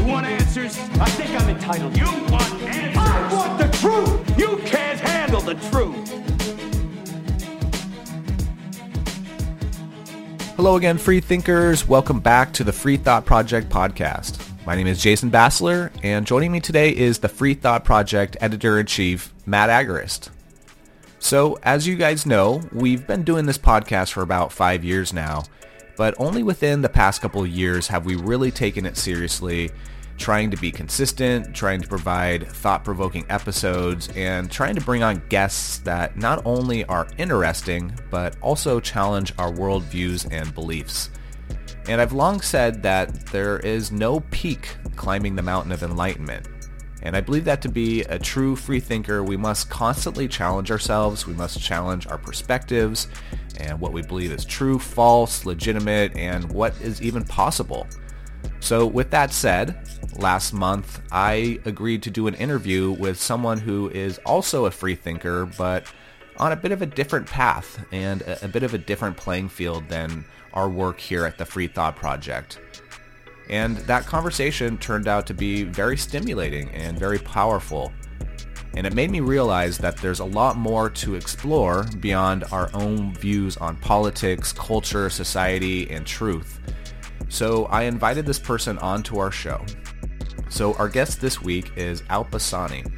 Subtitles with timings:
[0.00, 0.78] You want answers?
[0.98, 1.94] I think I'm entitled.
[1.94, 2.96] You want answers?
[2.96, 4.38] I want the truth.
[4.38, 6.08] You can't handle the truth.
[10.56, 11.86] Hello again, free thinkers.
[11.86, 14.40] Welcome back to the Free Thought Project podcast.
[14.64, 19.30] My name is Jason Bassler, and joining me today is the Free Thought Project editor-in-chief,
[19.44, 20.30] Matt Agorist.
[21.18, 25.42] So, as you guys know, we've been doing this podcast for about five years now,
[26.00, 29.70] but only within the past couple years have we really taken it seriously,
[30.16, 35.76] trying to be consistent, trying to provide thought-provoking episodes, and trying to bring on guests
[35.80, 41.10] that not only are interesting, but also challenge our worldviews and beliefs.
[41.86, 46.48] And I've long said that there is no peak climbing the mountain of enlightenment.
[47.02, 51.26] And I believe that to be a true free thinker, we must constantly challenge ourselves,
[51.26, 53.08] we must challenge our perspectives,
[53.58, 57.86] and what we believe is true, false, legitimate, and what is even possible.
[58.60, 63.88] So, with that said, last month I agreed to do an interview with someone who
[63.90, 65.86] is also a free thinker, but
[66.36, 69.88] on a bit of a different path and a, bit of a different playing field
[69.88, 72.58] than our work here at the Free Thought Project.
[73.50, 77.92] And that conversation turned out to be very stimulating and very powerful.
[78.76, 83.12] And it made me realize that there's a lot more to explore beyond our own
[83.16, 86.60] views on politics, culture, society, and truth.
[87.28, 89.64] So I invited this person onto our show.
[90.48, 92.88] So our guest this week is Alpa Soni.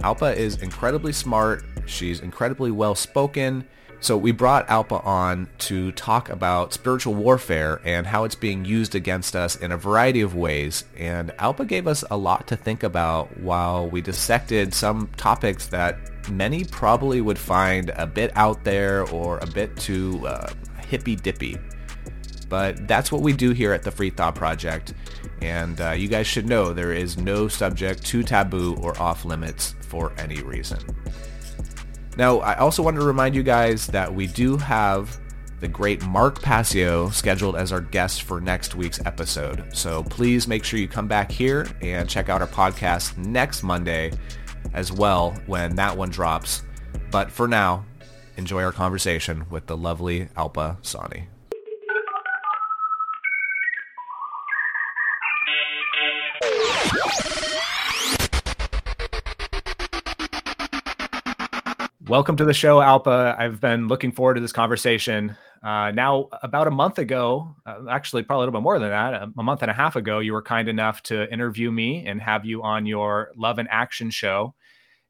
[0.00, 3.66] Alpa is incredibly smart, she's incredibly well spoken.
[4.02, 8.96] So we brought Alpa on to talk about spiritual warfare and how it's being used
[8.96, 10.82] against us in a variety of ways.
[10.98, 16.00] And Alpa gave us a lot to think about while we dissected some topics that
[16.28, 20.52] many probably would find a bit out there or a bit too uh,
[20.88, 21.56] hippy-dippy.
[22.48, 24.94] But that's what we do here at the Free Thought Project.
[25.40, 29.76] And uh, you guys should know there is no subject too taboo or off limits
[29.82, 30.80] for any reason.
[32.16, 35.18] Now, I also want to remind you guys that we do have
[35.60, 39.64] the great Mark Passio scheduled as our guest for next week's episode.
[39.72, 44.12] So please make sure you come back here and check out our podcast next Monday
[44.74, 46.62] as well when that one drops.
[47.10, 47.84] But for now,
[48.36, 51.26] enjoy our conversation with the lovely Alpa Soni.
[62.12, 63.38] Welcome to the show, Alpa.
[63.38, 65.34] I've been looking forward to this conversation.
[65.62, 69.14] Uh, now, about a month ago, uh, actually, probably a little bit more than that,
[69.14, 72.20] a, a month and a half ago, you were kind enough to interview me and
[72.20, 74.54] have you on your Love In Action show.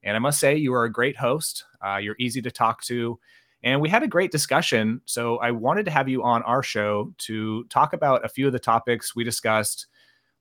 [0.05, 1.65] And I must say, you are a great host.
[1.85, 3.19] Uh, you're easy to talk to.
[3.65, 5.01] And we had a great discussion.
[5.05, 8.53] So I wanted to have you on our show to talk about a few of
[8.53, 9.89] the topics we discussed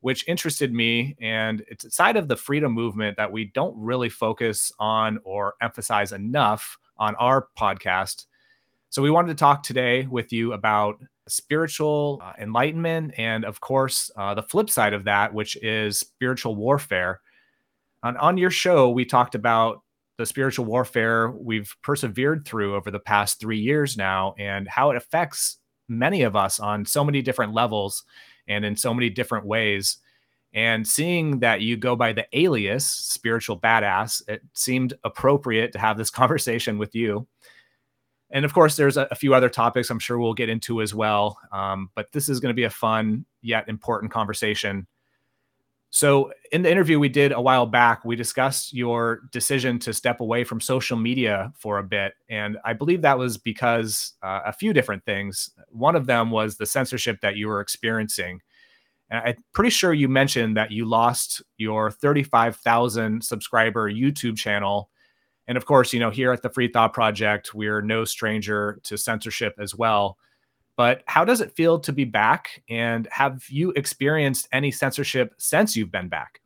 [0.02, 1.16] which interested me.
[1.22, 5.54] And it's a side of the freedom movement that we don't really focus on or
[5.62, 8.26] emphasize enough on our podcast.
[8.90, 14.12] So we wanted to talk today with you about spiritual uh, enlightenment and, of course,
[14.18, 17.22] uh, the flip side of that, which is spiritual warfare.
[18.04, 19.82] On, on your show, we talked about
[20.18, 24.98] the spiritual warfare we've persevered through over the past three years now and how it
[24.98, 25.58] affects
[25.88, 28.04] many of us on so many different levels
[28.48, 29.98] and in so many different ways.
[30.54, 35.98] And seeing that you go by the alias spiritual badass, it seemed appropriate to have
[35.98, 37.28] this conversation with you.
[38.32, 40.96] And of course, there's a, a few other topics I'm sure we'll get into as
[40.96, 41.38] well.
[41.52, 44.88] Um, but this is going to be a fun yet important conversation.
[45.94, 50.22] So, in the interview we did a while back, we discussed your decision to step
[50.22, 52.14] away from social media for a bit.
[52.30, 55.50] And I believe that was because uh, a few different things.
[55.68, 58.40] One of them was the censorship that you were experiencing.
[59.10, 64.90] And I'm pretty sure you mentioned that you lost your 35,000 subscriber YouTube channel.
[65.46, 68.98] And of course, you know, here at the Free Thought Project, we're no stranger to
[68.98, 70.18] censorship as well.
[70.78, 72.64] But how does it feel to be back?
[72.70, 76.42] And have you experienced any censorship since you've been back?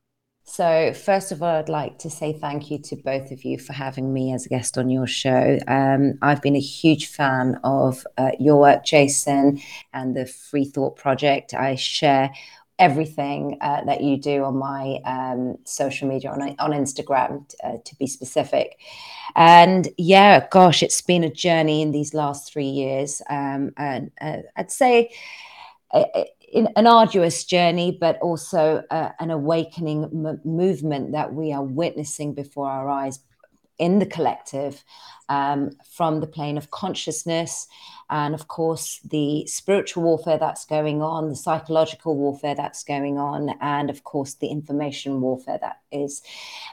[0.47, 3.73] So, first of all, I'd like to say thank you to both of you for
[3.73, 5.57] having me as a guest on your show.
[5.67, 9.59] Um, I've been a huge fan of uh, your work, Jason,
[9.91, 11.55] and the Free Thought Project.
[11.55, 12.31] I share
[12.79, 17.95] everything uh, that you do on my um, social media on on Instagram, uh, to
[17.97, 18.77] be specific.
[19.35, 24.37] And yeah, gosh, it's been a journey in these last three years, um, and uh,
[24.55, 25.11] I'd say.
[26.75, 32.69] an arduous journey, but also uh, an awakening m- movement that we are witnessing before
[32.69, 33.19] our eyes
[33.77, 34.83] in the collective
[35.27, 37.67] um, from the plane of consciousness
[38.09, 43.49] and of course the spiritual warfare that's going on the psychological warfare that's going on
[43.61, 46.21] and of course the information warfare that is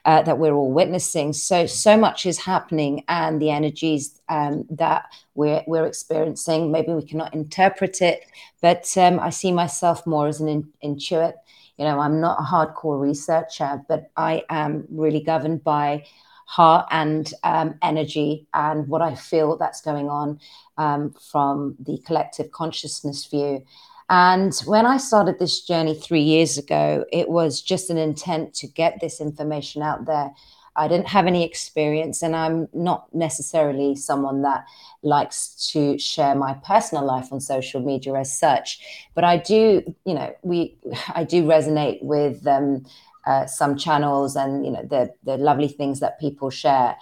[0.05, 1.33] uh, that we're all witnessing.
[1.33, 6.71] So so much is happening and the energies um, that we're we're experiencing.
[6.71, 8.27] Maybe we cannot interpret it
[8.63, 11.35] but um, i see myself more as an in, intuit.
[11.77, 16.05] You know i'm not a hardcore researcher but i am really governed by
[16.47, 20.41] heart and um, energy and what I feel that's going on
[20.79, 23.65] um, from the collective consciousness view.
[24.11, 28.67] And when I started this journey three years ago, it was just an intent to
[28.67, 30.33] get this information out there.
[30.75, 34.65] I didn't have any experience, and I'm not necessarily someone that
[35.03, 38.81] likes to share my personal life on social media as such.
[39.15, 40.77] But I do, you know, we,
[41.15, 42.85] I do resonate with um,
[43.27, 46.97] uh, some channels and you know the the lovely things that people share.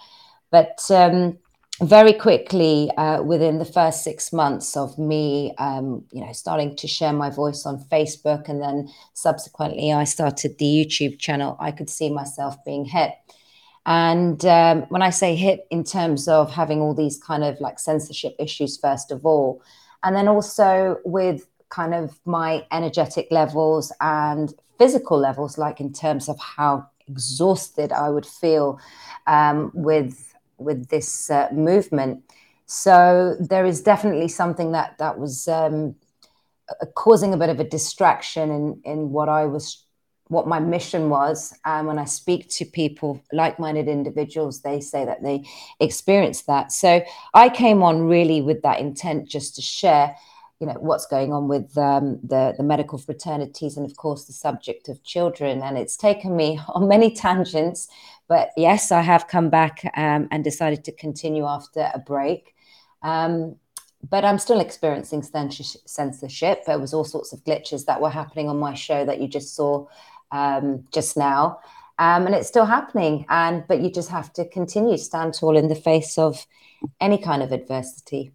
[0.51, 1.37] But um,
[1.81, 6.87] very quickly, uh, within the first six months of me, um, you know, starting to
[6.87, 11.57] share my voice on Facebook, and then subsequently, I started the YouTube channel.
[11.59, 13.13] I could see myself being hit.
[13.85, 17.79] And um, when I say hit in terms of having all these kind of like
[17.79, 19.63] censorship issues, first of all,
[20.03, 26.27] and then also with kind of my energetic levels and physical levels, like in terms
[26.27, 28.79] of how exhausted I would feel
[29.27, 32.23] um, with with this uh, movement.
[32.65, 35.95] So there is definitely something that that was um,
[36.95, 39.85] causing a bit of a distraction in in what I was
[40.29, 41.53] what my mission was.
[41.63, 45.43] And when I speak to people, like minded individuals, they say that they
[45.79, 46.71] experience that.
[46.71, 50.15] So I came on really with that intent just to share
[50.61, 54.33] you know what's going on with um, the the medical fraternities and of course the
[54.33, 55.61] subject of children.
[55.63, 57.87] And it's taken me on many tangents
[58.27, 62.53] but yes i have come back um, and decided to continue after a break.
[63.01, 63.55] Um,
[64.07, 66.65] but i'm still experiencing censorship.
[66.65, 69.55] There was all sorts of glitches that were happening on my show that you just
[69.55, 69.87] saw
[70.31, 71.59] um, just now.
[71.97, 73.25] Um, and it's still happening.
[73.29, 76.45] And but you just have to continue stand tall in the face of
[76.99, 78.31] any kind of adversity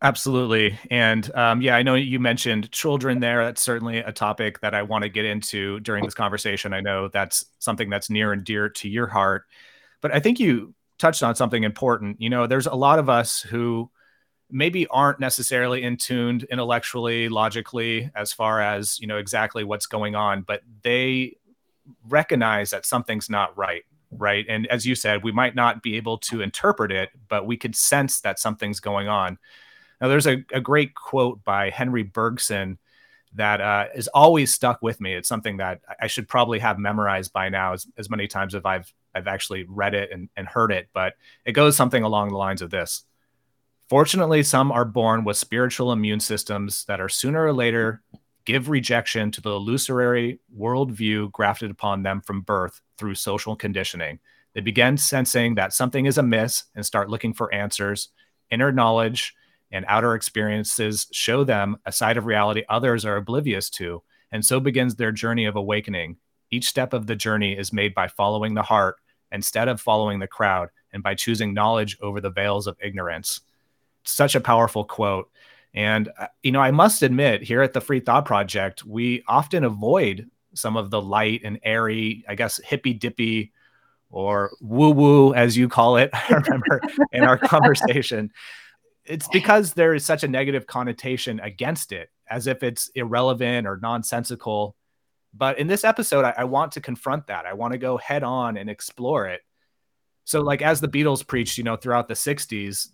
[0.00, 0.78] Absolutely.
[0.92, 3.44] And um, yeah, I know you mentioned children there.
[3.44, 6.72] That's certainly a topic that I want to get into during this conversation.
[6.72, 9.46] I know that's something that's near and dear to your heart.
[10.00, 12.20] But I think you touched on something important.
[12.20, 13.90] You know, there's a lot of us who
[14.50, 20.14] maybe aren't necessarily in tuned intellectually, logically, as far as, you know, exactly what's going
[20.14, 21.36] on, but they
[22.08, 23.82] recognize that something's not right.
[24.10, 24.46] Right.
[24.48, 27.76] And as you said, we might not be able to interpret it, but we could
[27.76, 29.38] sense that something's going on.
[30.00, 32.78] Now, there's a, a great quote by Henry Bergson
[33.34, 35.14] that uh, is always stuck with me.
[35.14, 38.62] It's something that I should probably have memorized by now, as, as many times as
[38.64, 40.88] I've I've actually read it and, and heard it.
[40.92, 41.14] But
[41.44, 43.04] it goes something along the lines of this:
[43.88, 48.02] Fortunately, some are born with spiritual immune systems that are sooner or later
[48.44, 54.18] give rejection to the illusory worldview grafted upon them from birth through social conditioning.
[54.54, 58.08] They begin sensing that something is amiss and start looking for answers.
[58.50, 59.34] Inner knowledge
[59.70, 64.02] and outer experiences show them a side of reality others are oblivious to.
[64.32, 66.16] And so begins their journey of awakening.
[66.50, 68.96] Each step of the journey is made by following the heart
[69.32, 73.40] instead of following the crowd and by choosing knowledge over the veils of ignorance.
[74.04, 75.30] Such a powerful quote.
[75.74, 79.64] And, uh, you know, I must admit, here at the Free Thought Project, we often
[79.64, 83.52] avoid some of the light and airy, I guess, hippy dippy
[84.10, 86.10] or woo woo, as you call it.
[86.14, 86.80] I remember
[87.12, 88.32] in our conversation
[89.08, 93.78] it's because there is such a negative connotation against it, as if it's irrelevant or
[93.80, 94.76] nonsensical.
[95.34, 97.46] But in this episode, I, I want to confront that.
[97.46, 99.40] I want to go head on and explore it.
[100.24, 102.88] So, like as the Beatles preached, you know, throughout the '60s,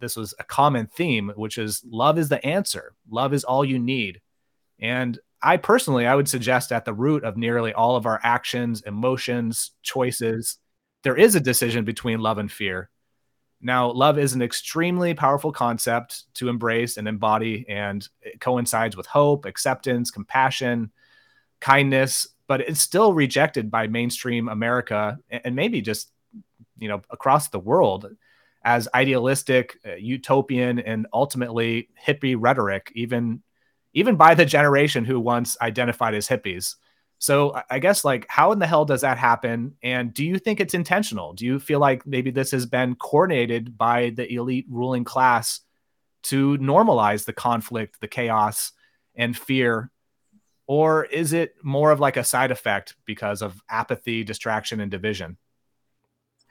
[0.00, 2.94] this was a common theme, which is love is the answer.
[3.08, 4.20] Love is all you need.
[4.80, 8.82] And I personally, I would suggest at the root of nearly all of our actions,
[8.82, 10.58] emotions, choices,
[11.02, 12.89] there is a decision between love and fear.
[13.60, 19.06] Now, love is an extremely powerful concept to embrace and embody, and it coincides with
[19.06, 20.90] hope, acceptance, compassion,
[21.60, 26.10] kindness, but it's still rejected by mainstream America and maybe just,
[26.78, 28.10] you know, across the world
[28.64, 33.42] as idealistic, uh, utopian, and ultimately hippie rhetoric, even
[33.92, 36.76] even by the generation who once identified as hippies.
[37.20, 39.76] So I guess like how in the hell does that happen?
[39.82, 41.34] And do you think it's intentional?
[41.34, 45.60] Do you feel like maybe this has been coordinated by the elite ruling class
[46.24, 48.72] to normalize the conflict, the chaos,
[49.14, 49.90] and fear?
[50.66, 55.36] Or is it more of like a side effect because of apathy, distraction, and division?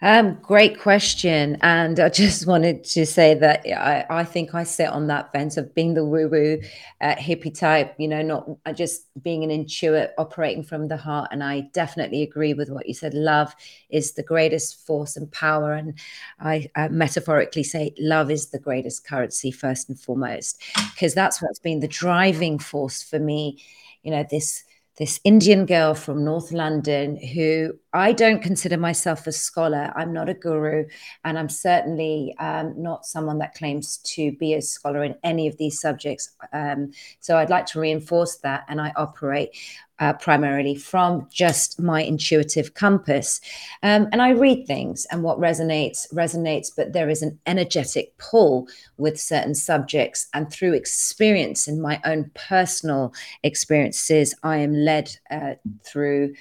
[0.01, 1.58] Um, great question.
[1.62, 5.58] And I just wanted to say that I, I think I sit on that fence
[5.58, 6.62] of being the woo woo
[7.01, 11.29] uh, hippie type, you know, not uh, just being an intuit operating from the heart.
[11.32, 13.13] And I definitely agree with what you said.
[13.13, 13.53] Love
[13.89, 15.74] is the greatest force and power.
[15.74, 15.96] And
[16.39, 20.62] I uh, metaphorically say love is the greatest currency, first and foremost,
[20.94, 23.62] because that's what's been the driving force for me.
[24.03, 24.63] You know, this
[25.00, 29.91] this Indian girl from North London who I don't consider myself a scholar.
[29.96, 30.86] I'm not a guru,
[31.25, 35.58] and I'm certainly um, not someone that claims to be a scholar in any of
[35.58, 36.29] these subjects.
[36.53, 39.58] Um, so I'd like to reinforce that, and I operate
[39.98, 43.41] uh, primarily from just my intuitive compass.
[43.81, 48.67] Um, and I read things, and what resonates, resonates, but there is an energetic pull
[48.98, 50.27] with certain subjects.
[50.36, 56.36] And through experience in my own personal experiences, I am led uh, through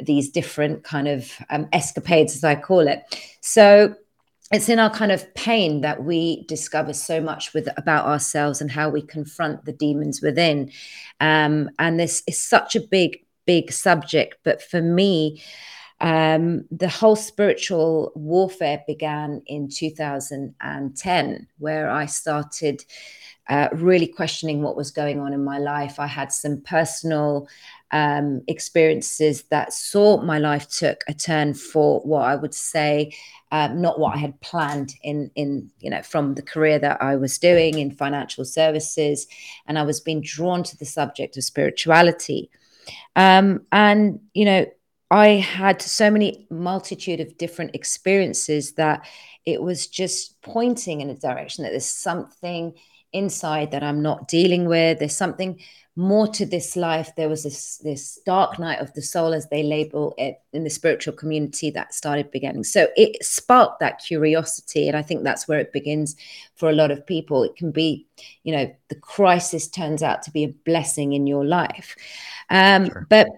[0.00, 3.02] these different kind of um, escapades, as I call it.
[3.40, 3.94] So
[4.52, 8.70] it's in our kind of pain that we discover so much with about ourselves and
[8.70, 10.70] how we confront the demons within
[11.20, 15.42] um, and this is such a big big subject but for me
[16.00, 22.84] um, the whole spiritual warfare began in 2010 where i started
[23.48, 27.48] uh, really questioning what was going on in my life i had some personal
[27.92, 33.12] um, experiences that saw my life took a turn for what I would say
[33.52, 37.16] um, not what I had planned in in you know from the career that I
[37.16, 39.26] was doing in financial services,
[39.66, 42.50] and I was being drawn to the subject of spirituality,
[43.14, 44.66] um, and you know
[45.10, 49.06] I had so many multitude of different experiences that
[49.44, 52.74] it was just pointing in a direction that there's something
[53.12, 54.98] inside that I'm not dealing with.
[54.98, 55.60] There's something
[55.96, 57.10] more to this life.
[57.16, 60.70] There was this this dark night of the soul, as they label it in the
[60.70, 62.64] spiritual community, that started beginning.
[62.64, 66.14] So it sparked that curiosity, and I think that's where it begins
[66.54, 67.42] for a lot of people.
[67.42, 68.06] It can be,
[68.44, 71.96] you know, the crisis turns out to be a blessing in your life.
[72.50, 73.06] Um, sure.
[73.08, 73.28] But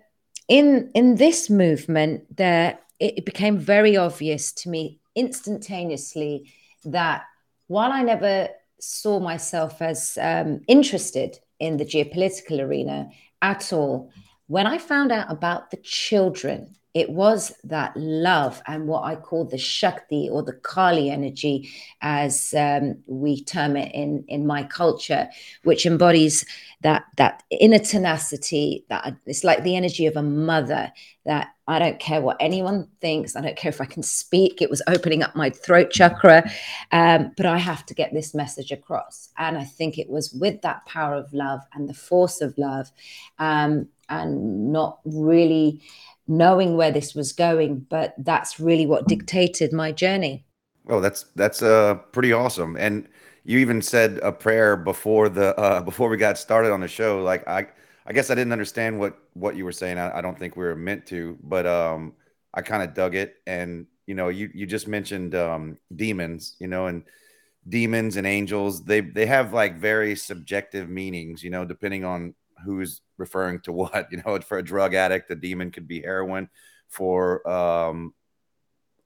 [0.49, 6.53] in in this movement, there it, it became very obvious to me instantaneously
[6.85, 7.23] that
[7.69, 8.49] while I never
[8.81, 13.09] saw myself as um, interested in the geopolitical arena
[13.43, 14.11] at all.
[14.47, 19.45] When I found out about the children, it was that love and what I call
[19.45, 25.29] the Shakti or the Kali energy, as um, we term it in, in my culture,
[25.65, 26.47] which embodies
[26.81, 28.85] that that inner tenacity.
[28.89, 30.91] That it's like the energy of a mother.
[31.25, 33.37] That I don't care what anyone thinks.
[33.37, 34.63] I don't care if I can speak.
[34.63, 36.51] It was opening up my throat chakra,
[36.93, 39.29] um, but I have to get this message across.
[39.37, 42.91] And I think it was with that power of love and the force of love,
[43.39, 45.83] um, and not really
[46.27, 50.47] knowing where this was going, but that's really what dictated my journey.
[50.89, 52.77] Oh, that's that's uh pretty awesome.
[52.77, 53.07] And
[53.45, 57.23] you even said a prayer before the uh before we got started on the show.
[57.23, 57.67] Like I
[58.09, 59.99] I guess I didn't understand what what you were saying.
[59.99, 62.15] I, I don't think we were meant to, but um
[62.55, 63.37] I kind of dug it.
[63.47, 67.05] And you know, you you just mentioned um demons, you know, and
[67.69, 72.35] demons and angels, they they have like very subjective meanings, you know, depending on
[72.65, 74.11] who's referring to what.
[74.11, 76.49] You know, for a drug addict, a demon could be heroin.
[76.89, 78.15] For um,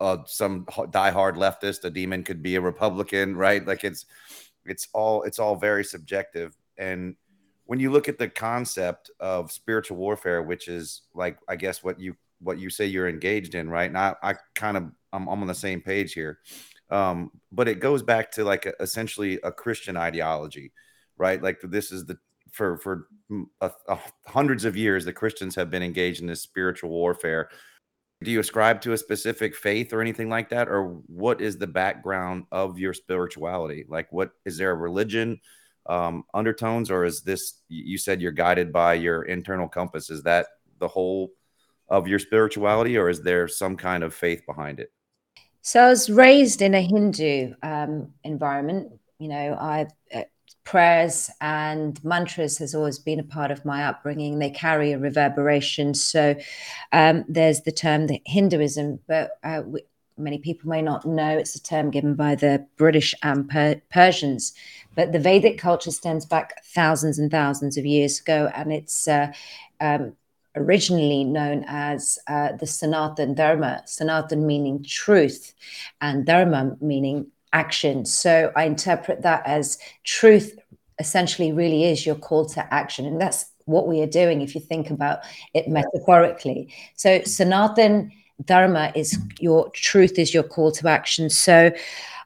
[0.00, 3.66] uh, some diehard leftist, a demon could be a Republican, right?
[3.66, 4.06] Like it's
[4.64, 6.56] it's all it's all very subjective.
[6.78, 7.16] And
[7.72, 11.98] when you look at the concept of spiritual warfare, which is like I guess what
[11.98, 13.88] you what you say you're engaged in, right?
[13.88, 16.40] And I, I kind of I'm, I'm on the same page here.
[16.90, 20.70] Um, but it goes back to like a, essentially a Christian ideology,
[21.16, 21.42] right?
[21.42, 22.18] Like this is the
[22.50, 23.06] for for
[24.26, 27.48] hundreds of years the Christians have been engaged in this spiritual warfare.
[28.22, 31.66] Do you ascribe to a specific faith or anything like that, or what is the
[31.66, 33.86] background of your spirituality?
[33.88, 35.40] Like, what is there a religion
[35.86, 37.54] um, undertones, or is this?
[37.68, 40.10] You said you're guided by your internal compass.
[40.10, 40.46] Is that
[40.78, 41.32] the whole
[41.88, 44.92] of your spirituality, or is there some kind of faith behind it?
[45.62, 48.92] So I was raised in a Hindu um, environment.
[49.18, 50.22] You know, I uh,
[50.64, 54.38] prayers and mantras has always been a part of my upbringing.
[54.38, 55.94] They carry a reverberation.
[55.94, 56.36] So
[56.92, 59.82] um, there's the term the Hinduism, but uh, we,
[60.16, 64.52] many people may not know, it's a term given by the British and per- Persians.
[64.94, 69.32] But the Vedic culture stems back thousands and thousands of years ago, and it's uh,
[69.80, 70.12] um,
[70.54, 73.82] originally known as uh, the Sanatan Dharma.
[73.87, 75.54] Sanatan meaning truth,
[76.00, 78.04] and Dharma meaning action.
[78.04, 80.58] So I interpret that as truth
[80.99, 83.06] essentially really is your call to action.
[83.06, 85.20] And that's what we are doing if you think about
[85.54, 86.72] it metaphorically.
[86.96, 88.12] So Sanatan
[88.44, 91.30] Dharma is your truth is your call to action.
[91.30, 91.72] So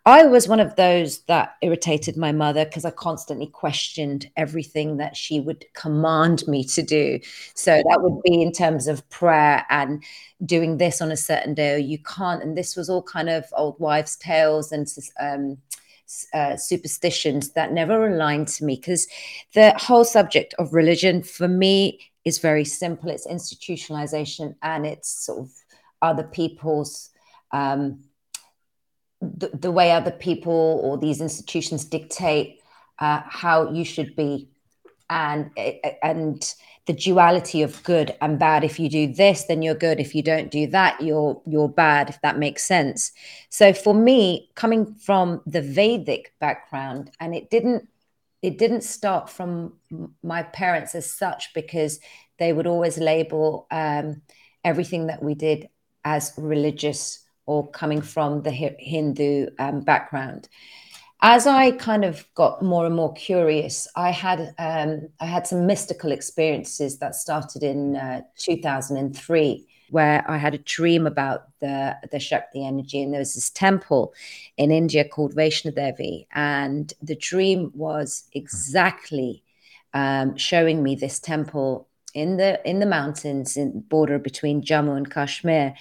[0.07, 5.17] I was one of those that irritated my mother because I constantly questioned everything that
[5.17, 7.19] she would command me to do.
[7.55, 10.05] So that would be in terms of prayer and
[10.45, 12.41] doing this on a certain day, or you can't.
[12.41, 14.87] And this was all kind of old wives' tales and
[15.19, 15.59] um,
[16.33, 19.09] uh, superstitions that never aligned to me because
[19.55, 23.11] the whole subject of religion for me is very simple.
[23.11, 25.51] It's institutionalization and it's sort of
[26.01, 27.11] other people's.
[27.51, 28.05] Um,
[29.37, 32.61] the, the way other people or these institutions dictate
[32.99, 34.49] uh, how you should be.
[35.09, 35.51] And
[36.03, 36.55] and
[36.87, 38.65] the duality of good and bad.
[38.65, 40.01] If you do this then you're good.
[40.01, 43.13] If you don't do that you're you're bad if that makes sense.
[43.49, 47.89] So for me coming from the vedic background and it didn't
[48.43, 49.75] it didn't start from
[50.23, 52.01] my parents as such because
[52.39, 54.23] they would always label um,
[54.65, 55.69] everything that we did
[56.05, 60.49] as religious or coming from the Hindu um, background.
[61.23, 65.67] As I kind of got more and more curious, I had um, I had some
[65.67, 72.21] mystical experiences that started in uh, 2003, where I had a dream about the the
[72.21, 74.13] Shakti energy, and there was this temple
[74.59, 79.43] in India called Vaishno Devi, and the dream was exactly
[79.95, 85.11] um, showing me this temple in the in the mountains in border between Jammu and
[85.11, 85.75] Kashmir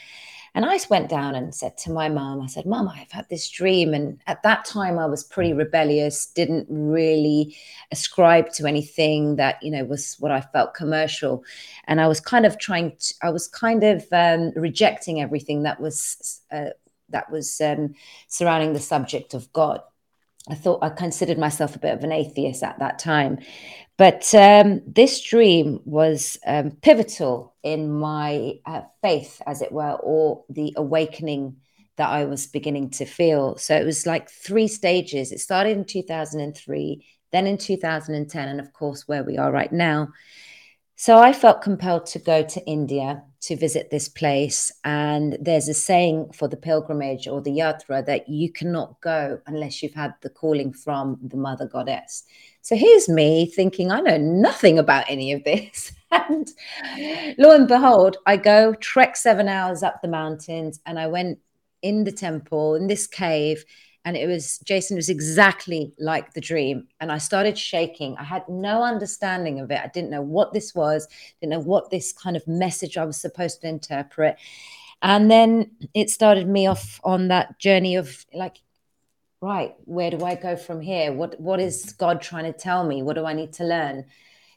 [0.56, 3.50] and I went down and said to my mom, I said, Mom, I've had this
[3.50, 3.94] dream.
[3.94, 7.58] And at that time, I was pretty rebellious, didn't really
[7.92, 11.44] ascribe to anything that, you know, was what I felt commercial.
[11.88, 15.82] And I was kind of trying to, I was kind of um, rejecting everything that
[15.82, 16.70] was, uh,
[17.10, 17.94] that was um,
[18.30, 19.82] surrounding the subject of God.
[20.50, 23.40] I thought I considered myself a bit of an atheist at that time.
[23.98, 30.44] But um, this dream was um, pivotal in my uh, faith, as it were, or
[30.50, 31.58] the awakening
[31.98, 33.58] that I was beginning to feel.
[33.58, 35.32] So it was like three stages.
[35.32, 40.10] It started in 2003, then in 2010, and of course, where we are right now.
[40.98, 44.72] So I felt compelled to go to India to visit this place.
[44.84, 49.84] And there's a saying for the pilgrimage or the yatra that you cannot go unless
[49.84, 52.24] you've had the calling from the mother goddess.
[52.62, 55.92] So here's me thinking, I know nothing about any of this.
[56.12, 56.48] and
[57.38, 61.40] lo and behold, I go trek seven hours up the mountains and I went
[61.82, 63.66] in the temple, in this cave.
[64.06, 66.88] And it was, Jason, was exactly like the dream.
[67.00, 68.16] And I started shaking.
[68.18, 69.82] I had no understanding of it.
[69.84, 71.08] I didn't know what this was,
[71.42, 74.38] didn't know what this kind of message I was supposed to interpret.
[75.02, 78.58] And then it started me off on that journey of like,
[79.42, 81.12] right, where do I go from here?
[81.12, 83.04] What what is God trying to tell me?
[83.04, 84.06] What do I need to learn?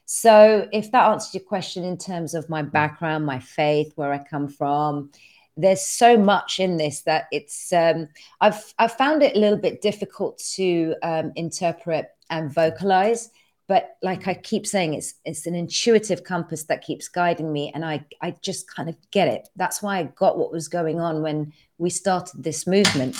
[0.05, 4.17] So, if that answers your question in terms of my background, my faith, where I
[4.17, 5.11] come from,
[5.59, 8.07] there's so much in this that it's um,
[8.39, 13.29] I've I've found it a little bit difficult to um, interpret and vocalize.
[13.67, 17.83] But like I keep saying, it's it's an intuitive compass that keeps guiding me, and
[17.83, 19.49] I I just kind of get it.
[19.55, 23.17] That's why I got what was going on when we started this movement.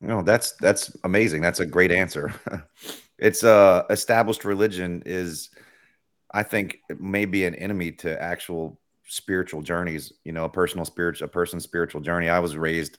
[0.00, 1.42] No, that's that's amazing.
[1.42, 2.34] That's a great answer.
[3.18, 5.50] it's uh established religion is
[6.32, 11.28] I think maybe an enemy to actual spiritual journeys, you know, a personal spiritual a
[11.28, 12.28] person's spiritual journey.
[12.28, 12.98] I was raised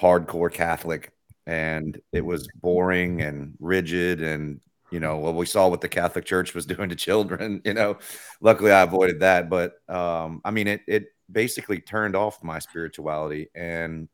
[0.00, 1.12] hardcore Catholic
[1.46, 6.24] and it was boring and rigid and you know well we saw what the catholic
[6.26, 7.96] church was doing to children you know
[8.42, 13.48] luckily i avoided that but um i mean it it basically turned off my spirituality
[13.54, 14.08] and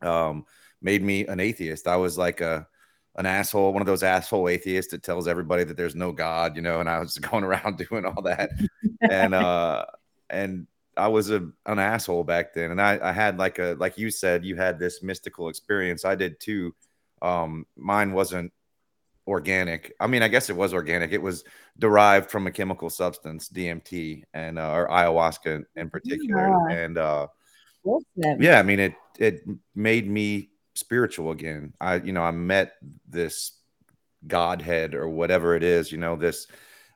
[0.00, 0.46] um
[0.82, 1.86] made me an atheist.
[1.86, 2.66] I was like a
[3.16, 6.60] an asshole, one of those asshole atheists that tells everybody that there's no God, you
[6.60, 8.50] know, and I was going around doing all that.
[9.00, 9.84] and uh
[10.30, 12.70] and I was a an asshole back then.
[12.70, 16.04] And I, I had like a like you said, you had this mystical experience.
[16.04, 16.74] I did too.
[17.22, 18.52] Um mine wasn't
[19.26, 19.94] organic.
[20.00, 21.12] I mean, I guess it was organic.
[21.12, 21.44] It was
[21.78, 26.48] derived from a chemical substance, DMT and uh, or ayahuasca in particular.
[26.70, 26.76] Yeah.
[26.76, 27.26] And uh
[27.84, 28.40] awesome.
[28.40, 29.42] yeah, I mean it it
[29.74, 31.72] made me spiritual again.
[31.80, 32.74] I, you know, I met
[33.08, 33.52] this
[34.26, 36.46] Godhead or whatever it is, you know, this,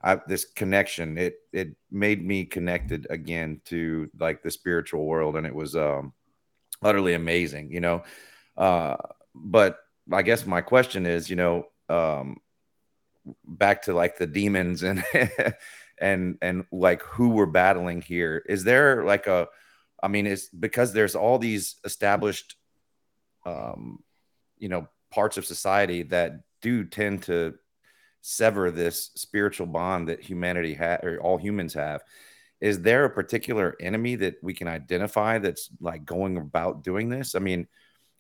[0.03, 1.19] I, this connection.
[1.19, 5.37] It, it made me connected again to like the spiritual world.
[5.37, 6.13] And it was, um,
[6.83, 8.03] utterly amazing, you know.
[8.57, 8.97] Uh,
[9.35, 9.79] but
[10.13, 12.39] I guess my question is, you know, um,
[13.45, 15.05] back to like the demons and
[16.01, 18.43] and and like who we're battling here.
[18.49, 19.49] Is there like a,
[20.03, 22.57] I mean, it's because there's all these established,
[23.45, 24.03] um,
[24.59, 27.55] you know, parts of society that do tend to
[28.23, 32.03] sever this spiritual bond that humanity has or all humans have
[32.61, 37.35] is there a particular enemy that we can identify that's like going about doing this?
[37.35, 37.67] I mean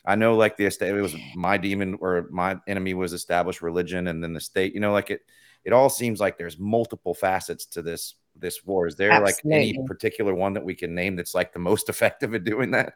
[0.06, 4.24] i know like the it was my demon or my enemy was established religion and
[4.24, 5.20] then the state you know like it
[5.64, 8.86] it all seems like there's multiple facets to this this war.
[8.86, 9.50] Is there Absolutely.
[9.50, 12.70] like any particular one that we can name that's like the most effective at doing
[12.72, 12.94] that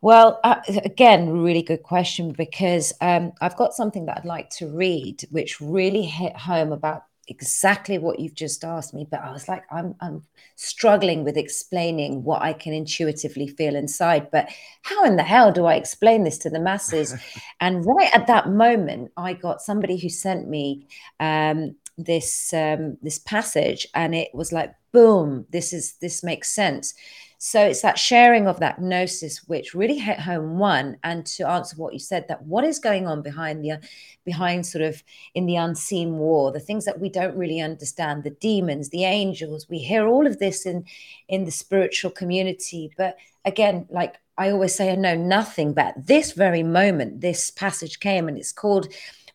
[0.00, 4.66] well, uh, again, really good question because um, I've got something that I'd like to
[4.66, 9.06] read, which really hit home about exactly what you've just asked me.
[9.08, 10.24] But I was like, I'm, I'm
[10.56, 14.30] struggling with explaining what I can intuitively feel inside.
[14.30, 14.48] But
[14.82, 17.14] how in the hell do I explain this to the masses?
[17.60, 20.86] and right at that moment, I got somebody who sent me
[21.20, 26.94] um, this um, this passage, and it was like, boom, this is this makes sense.
[27.44, 31.74] So it's that sharing of that gnosis which really hit home one, and to answer
[31.76, 33.80] what you said, that what is going on behind the
[34.24, 35.02] behind sort of
[35.34, 39.68] in the unseen war, the things that we don't really understand, the demons, the angels,
[39.68, 40.84] we hear all of this in
[41.28, 42.92] in the spiritual community.
[42.96, 47.98] But again, like I always say, I know nothing, but this very moment, this passage
[47.98, 48.86] came and it's called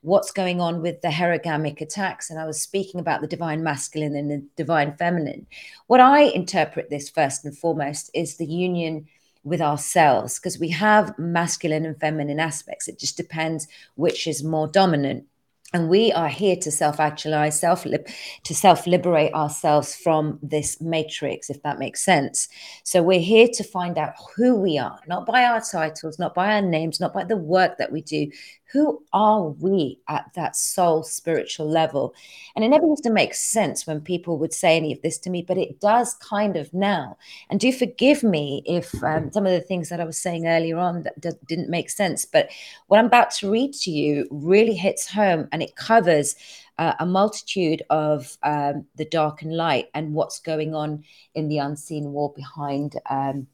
[0.02, 2.30] what's going on with the hierogamic attacks.
[2.30, 5.48] And I was speaking about the divine masculine and the divine feminine.
[5.88, 9.08] What I interpret this first and foremost is the union
[9.44, 12.88] with ourselves because we have masculine and feminine aspects.
[12.88, 15.26] It just depends which is more dominant
[15.74, 21.80] and we are here to self-actualize self to self-liberate ourselves from this matrix if that
[21.80, 22.48] makes sense
[22.84, 26.54] so we're here to find out who we are not by our titles not by
[26.56, 28.30] our names not by the work that we do
[28.78, 32.14] who are we at that soul spiritual level?
[32.56, 35.32] And it never used to make sense when people would say any of this to
[35.32, 37.18] me but it does kind of now.
[37.50, 40.78] And do forgive me if um, some of the things that i was saying earlier
[40.78, 42.50] on that d- didn't make sense but
[42.88, 46.36] what i'm about to read to you really hits home and it covers
[46.78, 51.58] uh, a multitude of um, the dark and light and what's going on in the
[51.58, 53.48] unseen war behind um,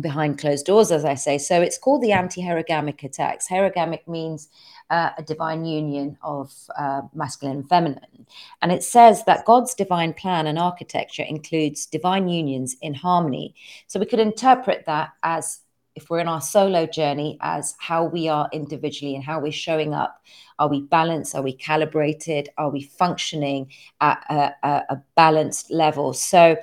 [0.00, 1.38] behind closed doors, as I say.
[1.38, 3.46] So it's called the anti-hierogamic attacks.
[3.46, 4.48] Hierogamic means
[4.90, 8.26] uh, a divine union of uh, masculine and feminine.
[8.62, 13.54] And it says that God's divine plan and architecture includes divine unions in harmony.
[13.86, 15.60] So we could interpret that as
[15.94, 19.94] if we're in our solo journey as how we are individually and how we're showing
[19.94, 20.22] up
[20.58, 26.12] are we balanced are we calibrated are we functioning at a, a, a balanced level
[26.12, 26.56] so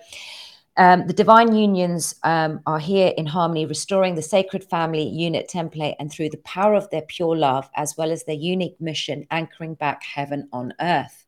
[0.82, 5.96] um, the divine unions um, are here in harmony, restoring the sacred family unit template
[6.00, 9.76] and through the power of their pure love, as well as their unique mission, anchoring
[9.76, 11.24] back heaven on earth.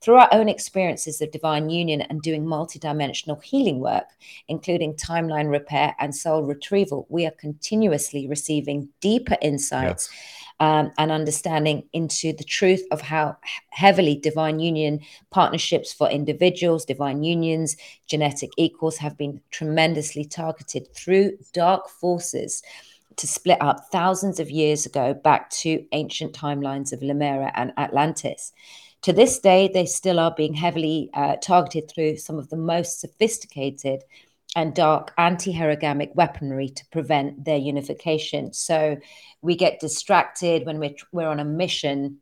[0.00, 4.06] Through our own experiences of divine union and doing multidimensional healing work,
[4.48, 10.08] including timeline repair and soul retrieval, we are continuously receiving deeper insights.
[10.10, 13.36] Yes um, and understanding into the truth of how
[13.70, 21.36] heavily divine union partnerships for individuals, divine unions, genetic equals have been tremendously targeted through
[21.52, 22.62] dark forces
[23.16, 28.52] to split up thousands of years ago back to ancient timelines of Lemuria and Atlantis.
[29.02, 33.00] To this day, they still are being heavily uh, targeted through some of the most
[33.00, 34.02] sophisticated
[34.56, 38.52] and dark anti-herogamic weaponry to prevent their unification.
[38.52, 38.98] So
[39.42, 42.18] we get distracted when we're we're on a mission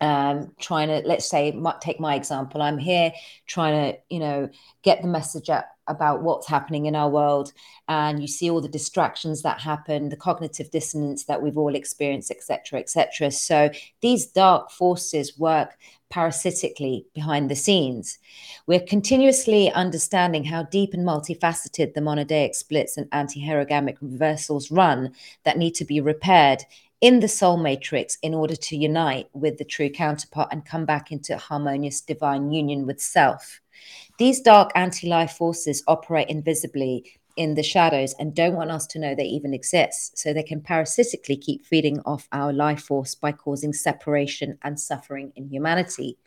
[0.00, 3.12] um, trying to let's say take my example i'm here
[3.46, 4.48] trying to you know
[4.82, 7.52] get the message out about what's happening in our world
[7.88, 12.30] and you see all the distractions that happen the cognitive dissonance that we've all experienced
[12.30, 15.76] etc etc so these dark forces work
[16.10, 18.18] parasitically behind the scenes.
[18.66, 25.12] We're continuously understanding how deep and multifaceted the monodeic splits and anti-hierogamic reversals run
[25.44, 26.64] that need to be repaired
[27.00, 31.10] in the soul matrix in order to unite with the true counterpart and come back
[31.10, 33.60] into harmonious divine union with self.
[34.18, 38.98] These dark anti life forces operate invisibly in the shadows and don't want us to
[38.98, 40.18] know they even exist.
[40.18, 45.32] So they can parasitically keep feeding off our life force by causing separation and suffering
[45.36, 46.18] in humanity.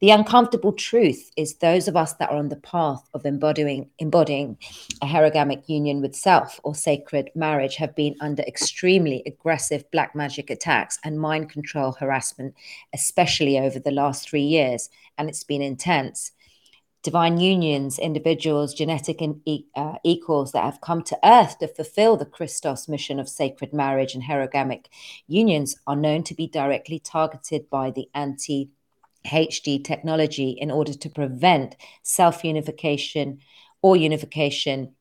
[0.00, 4.56] The uncomfortable truth is those of us that are on the path of embodying, embodying
[5.02, 10.48] a hierogamic union with self or sacred marriage have been under extremely aggressive black magic
[10.48, 12.54] attacks and mind control harassment,
[12.94, 14.90] especially over the last three years.
[15.18, 16.30] And it's been intense.
[17.02, 19.40] Divine unions, individuals, genetic in,
[19.76, 24.14] uh, equals that have come to earth to fulfill the Christos mission of sacred marriage
[24.14, 24.88] and hierogamic
[25.28, 28.70] unions are known to be directly targeted by the anti
[29.26, 33.40] HD technology in order to prevent self unification
[33.82, 34.94] or unification.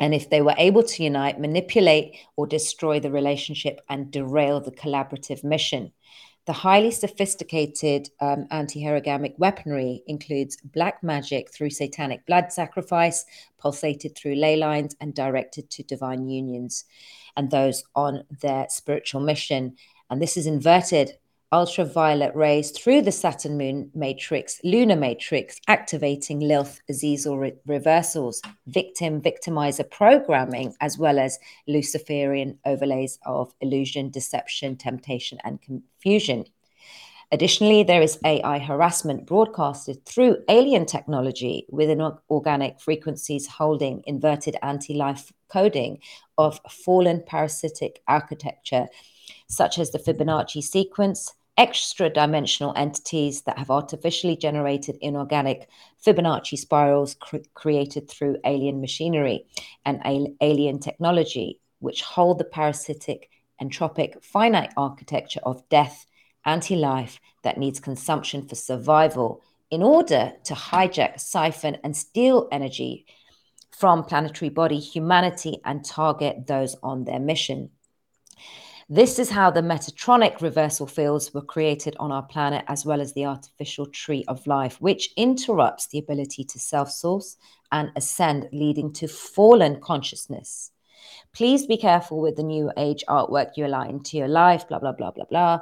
[0.00, 4.72] And if they were able to unite, manipulate, or destroy the relationship and derail the
[4.72, 5.92] collaborative mission.
[6.46, 13.24] The highly sophisticated um, anti hierogamic weaponry includes black magic through satanic blood sacrifice,
[13.58, 16.84] pulsated through ley lines, and directed to divine unions
[17.36, 19.76] and those on their spiritual mission.
[20.10, 21.12] And this is inverted
[21.52, 29.20] ultraviolet rays through the Saturn moon matrix, lunar matrix, activating Lilith Azazel re- reversals, victim
[29.20, 36.44] victimizer programming, as well as Luciferian overlays of illusion, deception, temptation, and confusion.
[37.32, 44.94] Additionally, there is AI harassment broadcasted through alien technology within organic frequencies holding inverted anti
[44.94, 45.98] life coding
[46.38, 48.86] of fallen parasitic architecture,
[49.46, 55.68] such as the Fibonacci sequence, extra dimensional entities that have artificially generated inorganic
[56.04, 59.46] Fibonacci spirals cr- created through alien machinery
[59.84, 63.30] and al- alien technology, which hold the parasitic,
[63.62, 66.06] entropic, finite architecture of death,
[66.44, 73.06] anti life that needs consumption for survival in order to hijack, siphon, and steal energy
[73.70, 77.70] from planetary body humanity and target those on their mission.
[78.90, 83.14] This is how the Metatronic reversal fields were created on our planet, as well as
[83.14, 87.38] the artificial tree of life, which interrupts the ability to self source
[87.72, 90.70] and ascend, leading to fallen consciousness.
[91.32, 94.92] Please be careful with the new age artwork you allow into your life, blah, blah,
[94.92, 95.60] blah, blah, blah.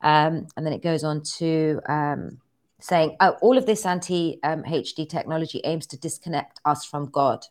[0.00, 2.38] Um, and then it goes on to um,
[2.80, 7.44] saying, oh, all of this anti um, HD technology aims to disconnect us from God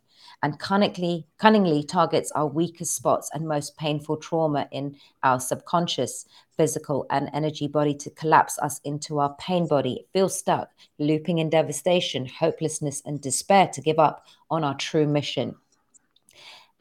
[0.44, 6.26] and cunningly, cunningly targets our weakest spots and most painful trauma in our subconscious,
[6.58, 11.50] physical, and energy body to collapse us into our pain body, feel stuck, looping in
[11.50, 15.56] devastation, hopelessness, and despair to give up on our true mission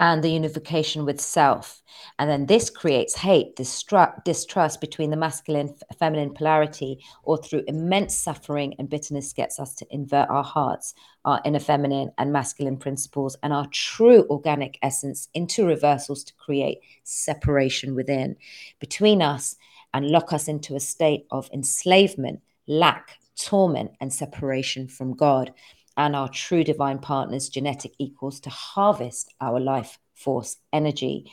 [0.00, 1.82] and the unification with self.
[2.18, 8.16] And then this creates hate, distrust, distrust between the masculine feminine polarity, or through immense
[8.16, 10.94] suffering and bitterness, gets us to invert our hearts,
[11.26, 16.78] our inner feminine and masculine principles, and our true organic essence into reversals to create
[17.04, 18.36] separation within
[18.80, 19.56] between us
[19.92, 25.52] and lock us into a state of enslavement, lack, torment, and separation from God
[25.96, 31.30] and our true divine partners, genetic equals, to harvest our life force energy.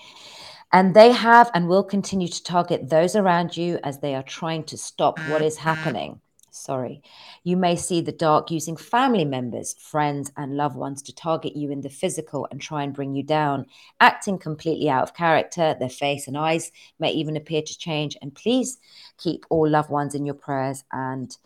[0.72, 4.64] And they have and will continue to target those around you as they are trying
[4.66, 6.20] to stop what is happening.
[6.58, 7.04] Sorry.
[7.44, 11.70] You may see the dark using family members, friends, and loved ones to target you
[11.72, 13.68] in the physical and try and bring you down,
[14.00, 15.76] acting completely out of character.
[15.80, 18.18] Their face and eyes may even appear to change.
[18.22, 18.80] And please
[19.18, 21.38] keep all loved ones in your prayers and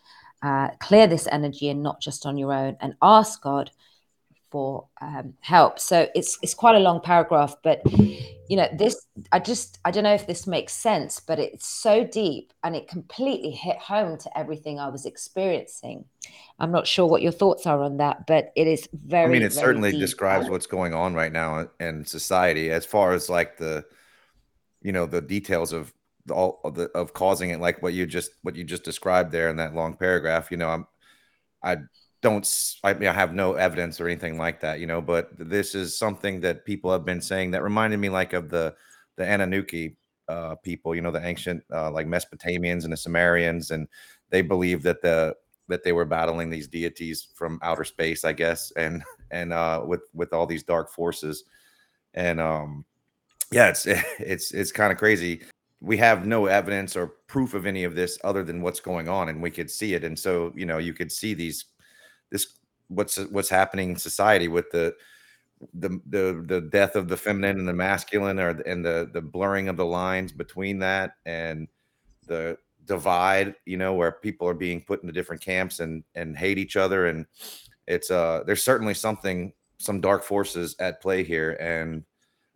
[0.41, 3.71] uh, clear this energy and not just on your own and ask God
[4.51, 5.79] for um, help.
[5.79, 9.07] So it's it's quite a long paragraph, but you know this.
[9.31, 12.87] I just I don't know if this makes sense, but it's so deep and it
[12.87, 16.05] completely hit home to everything I was experiencing.
[16.59, 19.25] I'm not sure what your thoughts are on that, but it is very.
[19.25, 23.29] I mean, it certainly describes what's going on right now in society, as far as
[23.29, 23.85] like the,
[24.81, 25.93] you know, the details of
[26.29, 29.49] all of the of causing it like what you just what you just described there
[29.49, 30.87] in that long paragraph you know i'm
[31.63, 31.77] i
[32.21, 35.73] don't I, mean, I have no evidence or anything like that you know but this
[35.73, 38.75] is something that people have been saying that reminded me like of the
[39.17, 43.87] the anunnaki uh, people you know the ancient uh, like mesopotamians and the sumerians and
[44.29, 45.35] they believe that the
[45.67, 50.01] that they were battling these deities from outer space i guess and and uh with
[50.13, 51.43] with all these dark forces.
[52.13, 52.85] And um
[53.51, 53.85] yeah it's
[54.19, 55.41] it's it's kind of crazy
[55.81, 59.29] we have no evidence or proof of any of this other than what's going on
[59.29, 60.03] and we could see it.
[60.03, 61.65] And so you know you could see these
[62.29, 62.47] this
[62.87, 64.95] what's what's happening in society with the
[65.73, 69.67] the the the death of the feminine and the masculine or and the the blurring
[69.67, 71.67] of the lines between that and
[72.27, 76.57] the divide you know where people are being put into different camps and and hate
[76.57, 77.07] each other.
[77.07, 77.25] And
[77.87, 81.53] it's uh there's certainly something some dark forces at play here.
[81.59, 82.03] And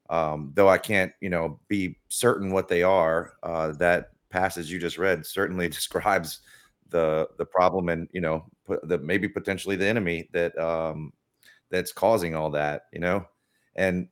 [0.09, 3.33] um, though I can't, you know, be certain what they are.
[3.43, 6.41] Uh, that passage you just read certainly describes
[6.89, 8.45] the the problem and you know
[8.83, 11.11] the maybe potentially the enemy that um,
[11.69, 12.83] that's causing all that.
[12.93, 13.25] You know,
[13.75, 14.07] and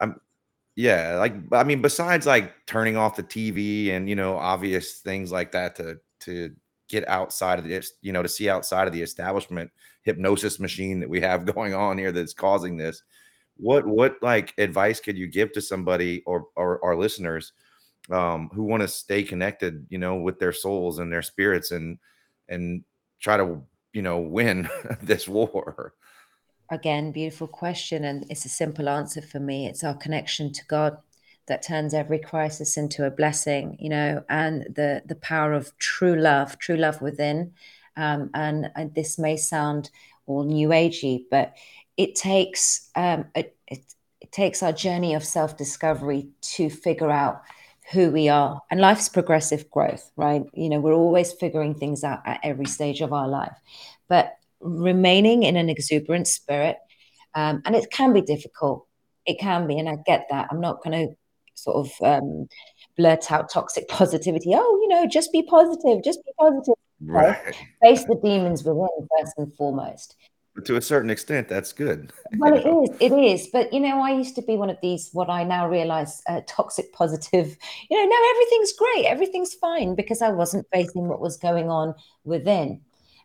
[0.00, 0.20] I'm
[0.74, 5.32] yeah, like I mean, besides like turning off the TV and you know obvious things
[5.32, 6.54] like that to to
[6.88, 9.70] get outside of this, you know, to see outside of the establishment
[10.02, 13.02] hypnosis machine that we have going on here that's causing this.
[13.56, 17.52] What what like advice could you give to somebody or or our listeners
[18.10, 21.98] um, who want to stay connected, you know, with their souls and their spirits and
[22.48, 22.84] and
[23.20, 24.68] try to you know win
[25.02, 25.94] this war?
[26.70, 29.66] Again, beautiful question, and it's a simple answer for me.
[29.66, 30.98] It's our connection to God
[31.46, 36.16] that turns every crisis into a blessing, you know, and the the power of true
[36.16, 37.52] love, true love within.
[37.96, 39.88] Um, and, and, this may sound
[40.26, 41.54] all new agey, but
[41.96, 43.84] it takes um, it, it,
[44.20, 47.42] it takes our journey of self discovery to figure out
[47.92, 48.60] who we are.
[48.70, 50.42] And life's progressive growth, right?
[50.54, 53.56] You know, we're always figuring things out at every stage of our life,
[54.08, 56.78] but remaining in an exuberant spirit,
[57.34, 58.86] um, and it can be difficult.
[59.26, 60.48] It can be, and I get that.
[60.50, 61.14] I'm not going to
[61.54, 62.48] sort of um,
[62.96, 64.50] blurt out toxic positivity.
[64.54, 66.74] Oh, you know, just be positive, just be positive.
[67.00, 67.54] Right.
[67.82, 70.16] Face the demons within first and foremost.
[70.64, 72.12] To a certain extent, that's good.
[72.38, 72.96] Well, it is.
[73.00, 73.46] It is.
[73.48, 75.10] But you know, I used to be one of these.
[75.12, 77.56] What I now realize, uh, toxic positive.
[77.90, 81.94] You know, no, everything's great, everything's fine because I wasn't facing what was going on
[82.24, 82.80] within,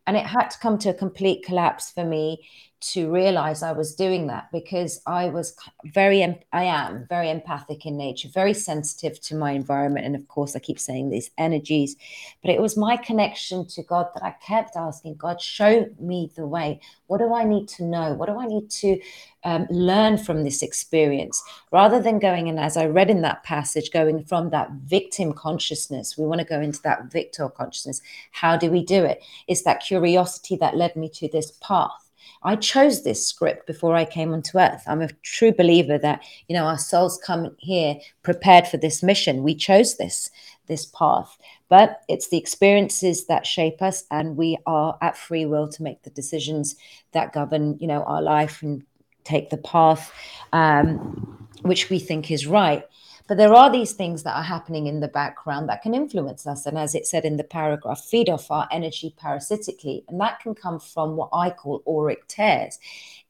[0.06, 2.48] and it had to come to a complete collapse for me
[2.82, 7.96] to realize I was doing that because I was very, I am very empathic in
[7.96, 10.06] nature, very sensitive to my environment.
[10.06, 11.96] And of course, I keep saying these energies,
[12.42, 16.48] but it was my connection to God that I kept asking God, show me the
[16.48, 16.82] way.
[17.06, 18.14] What do I need to know?
[18.14, 19.00] What do I need to
[19.44, 21.44] um, learn from this experience?
[21.72, 26.18] Rather than going, and as I read in that passage, going from that victim consciousness,
[26.18, 28.02] we want to go into that victor consciousness.
[28.32, 29.22] How do we do it?
[29.48, 32.11] It's that curiosity that led me to this path
[32.44, 34.84] I chose this script before I came onto earth.
[34.88, 39.44] I'm a true believer that, you know, our souls come here prepared for this mission.
[39.44, 40.30] We chose this
[40.68, 41.38] this path.
[41.70, 46.04] But it's the experiences that shape us and we are at free will to make
[46.04, 46.76] the decisions
[47.12, 48.84] that govern, you know, our life and
[49.24, 50.12] take the path
[50.54, 52.84] um, which we think is right.
[53.32, 56.66] But there are these things that are happening in the background that can influence us.
[56.66, 60.04] And as it said in the paragraph, feed off our energy parasitically.
[60.10, 62.78] And that can come from what I call auric tears.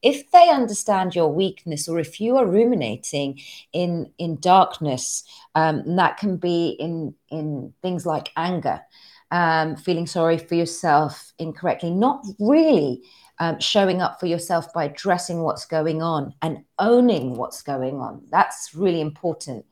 [0.02, 3.38] If they understand your weakness, or if you are ruminating
[3.72, 5.22] in, in darkness,
[5.54, 8.80] um, that can be in, in things like anger,
[9.30, 13.02] um, feeling sorry for yourself incorrectly, not really
[13.38, 18.22] um, showing up for yourself by addressing what's going on and owning what's going on.
[18.30, 19.64] That's really important.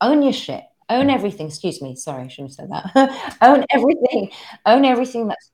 [0.00, 0.64] Own your shit.
[0.88, 1.48] Own everything.
[1.48, 1.96] Excuse me.
[1.96, 3.38] Sorry, I shouldn't have said that.
[3.42, 4.30] own everything.
[4.64, 5.50] Own everything that's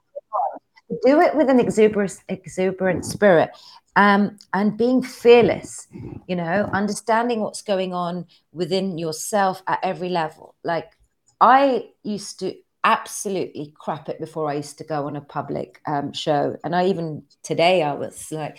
[1.04, 3.50] do it with an exuberant, exuberant spirit
[3.96, 5.86] um, and being fearless,
[6.26, 10.54] you know, understanding what's going on within yourself at every level.
[10.64, 10.92] Like
[11.40, 16.12] I used to absolutely crap it before I used to go on a public um,
[16.12, 16.56] show.
[16.64, 18.58] And I even today I was like,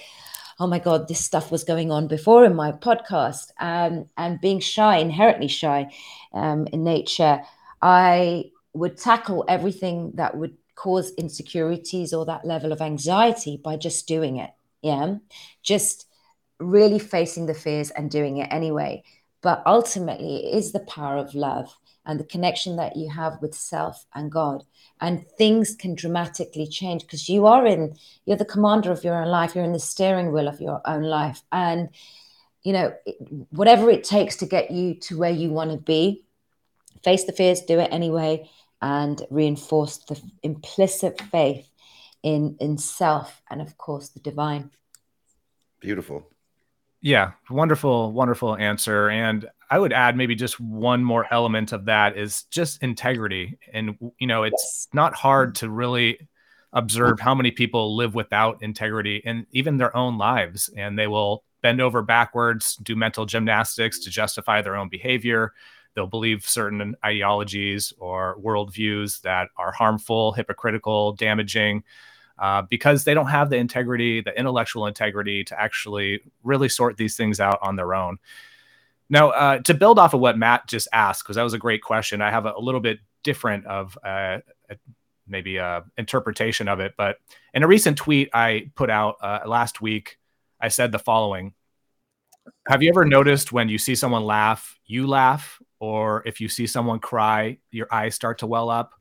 [0.60, 3.52] oh my God, this stuff was going on before in my podcast.
[3.60, 5.92] Um, and being shy, inherently shy
[6.34, 7.42] um, in nature,
[7.82, 14.08] I would tackle everything that would cause insecurities or that level of anxiety by just
[14.08, 14.52] doing it.
[14.82, 15.16] Yeah.
[15.62, 16.08] Just
[16.60, 19.04] really facing the fears and doing it anyway.
[19.42, 23.56] But ultimately, it is the power of love and the connection that you have with
[23.56, 24.64] self and God.
[25.00, 29.30] And things can dramatically change because you are in, you're the commander of your own
[29.30, 31.42] life, you're in the steering wheel of your own life.
[31.52, 31.90] And,
[32.64, 32.94] you know,
[33.50, 36.24] whatever it takes to get you to where you want to be,
[37.04, 38.50] face the fears, do it anyway,
[38.82, 41.70] and reinforce the implicit faith
[42.22, 44.72] in, in self and, of course, the divine.
[45.80, 46.30] Beautiful.
[47.02, 49.10] Yeah, wonderful, wonderful answer.
[49.10, 53.58] And I would add maybe just one more element of that is just integrity.
[53.74, 56.30] And, you know, it's not hard to really
[56.74, 60.70] observe how many people live without integrity in even their own lives.
[60.78, 65.54] And they will bend over backwards, do mental gymnastics to justify their own behavior.
[65.96, 71.84] They'll believe certain ideologies or worldviews that are harmful, hypocritical, damaging
[72.38, 77.18] uh, because they don't have the integrity, the intellectual integrity to actually really sort these
[77.18, 78.20] things out on their own.
[79.10, 81.82] Now, uh, to build off of what Matt just asked, because that was a great
[81.82, 84.40] question, I have a, a little bit different of uh,
[84.70, 84.76] a,
[85.28, 86.94] maybe a interpretation of it.
[86.98, 87.18] But
[87.54, 90.18] in a recent tweet I put out uh, last week,
[90.60, 91.54] I said the following:
[92.68, 96.68] Have you ever noticed when you see someone laugh, you laugh, or if you see
[96.68, 98.94] someone cry, your eyes start to well up?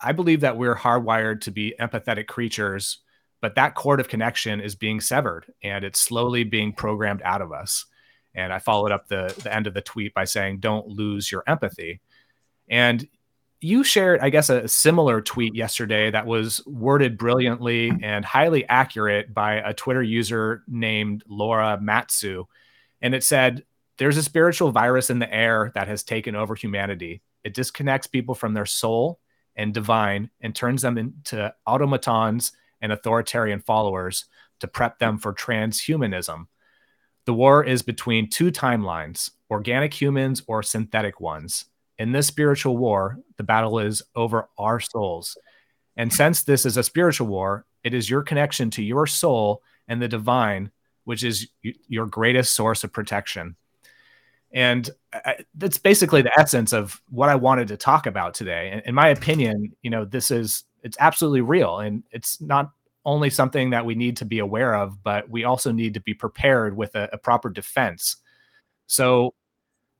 [0.00, 2.98] I believe that we're hardwired to be empathetic creatures,
[3.40, 7.52] but that cord of connection is being severed and it's slowly being programmed out of
[7.52, 7.86] us.
[8.34, 11.44] And I followed up the, the end of the tweet by saying, don't lose your
[11.46, 12.00] empathy.
[12.68, 13.06] And,
[13.62, 19.32] you shared, I guess, a similar tweet yesterday that was worded brilliantly and highly accurate
[19.32, 22.46] by a Twitter user named Laura Matsu.
[23.00, 23.64] And it said,
[23.98, 27.22] There's a spiritual virus in the air that has taken over humanity.
[27.44, 29.20] It disconnects people from their soul
[29.54, 34.24] and divine and turns them into automatons and authoritarian followers
[34.58, 36.46] to prep them for transhumanism.
[37.24, 41.66] The war is between two timelines organic humans or synthetic ones.
[41.98, 45.36] In this spiritual war, the battle is over our souls.
[45.96, 50.00] And since this is a spiritual war, it is your connection to your soul and
[50.00, 50.70] the divine,
[51.04, 51.48] which is
[51.86, 53.56] your greatest source of protection.
[54.52, 58.82] And uh, uh, that's basically the essence of what I wanted to talk about today.
[58.84, 62.72] In my opinion, you know, this is it's absolutely real and it's not
[63.04, 66.14] only something that we need to be aware of, but we also need to be
[66.14, 68.16] prepared with a, a proper defense.
[68.86, 69.34] So,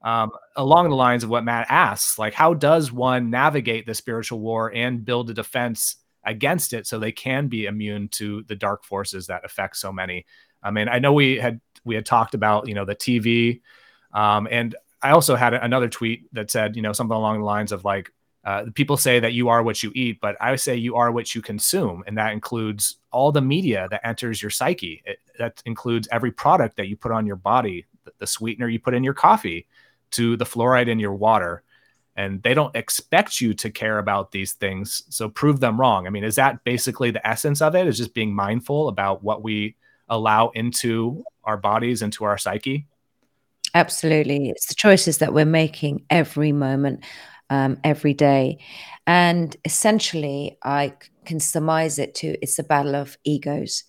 [0.03, 4.40] um, along the lines of what Matt asks, like, how does one navigate the spiritual
[4.40, 8.84] war and build a defense against it so they can be immune to the dark
[8.84, 10.26] forces that affect so many?
[10.62, 13.61] I mean, I know we had we had talked about you know the TV,
[14.12, 17.72] um, and I also had another tweet that said you know something along the lines
[17.72, 18.12] of like
[18.45, 21.34] uh, people say that you are what you eat, but I say you are what
[21.34, 25.03] you consume, and that includes all the media that enters your psyche.
[25.05, 28.80] It, that includes every product that you put on your body, the, the sweetener you
[28.80, 29.66] put in your coffee,
[30.12, 31.62] to the fluoride in your water.
[32.16, 36.07] And they don't expect you to care about these things, so prove them wrong.
[36.07, 37.86] I mean, is that basically the essence of it?
[37.86, 39.76] Is just being mindful about what we
[40.09, 42.86] allow into our bodies, into our psyche?
[43.74, 44.51] Absolutely.
[44.51, 47.05] It's the choices that we're making every moment
[47.53, 48.59] um, every day.
[49.07, 50.94] And essentially, I
[51.24, 53.84] can surmise it to it's a battle of egos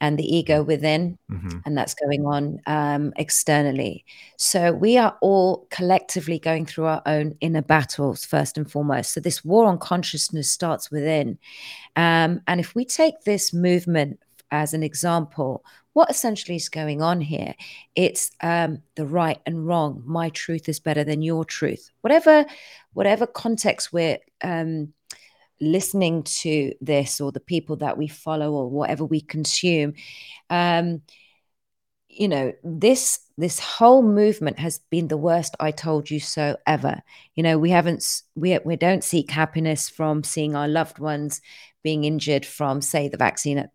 [0.00, 1.58] and the ego within, mm-hmm.
[1.64, 4.04] and that's going on um, externally.
[4.36, 9.12] So we are all collectively going through our own inner battles, first and foremost.
[9.12, 11.38] So this war on consciousness starts within.
[11.96, 17.20] Um, and if we take this movement as an example, what essentially is going on
[17.20, 17.54] here
[17.94, 20.02] it's um, the right and wrong.
[20.06, 21.90] My truth is better than your truth.
[22.00, 22.46] Whatever
[22.92, 24.92] whatever context we're um,
[25.60, 29.94] listening to this or the people that we follow or whatever we consume
[30.50, 31.02] um,
[32.08, 37.00] you know this this whole movement has been the worst i told you so ever.
[37.34, 41.40] You know we haven't we, we don't seek happiness from seeing our loved ones
[41.82, 43.70] being injured from say the vaccine at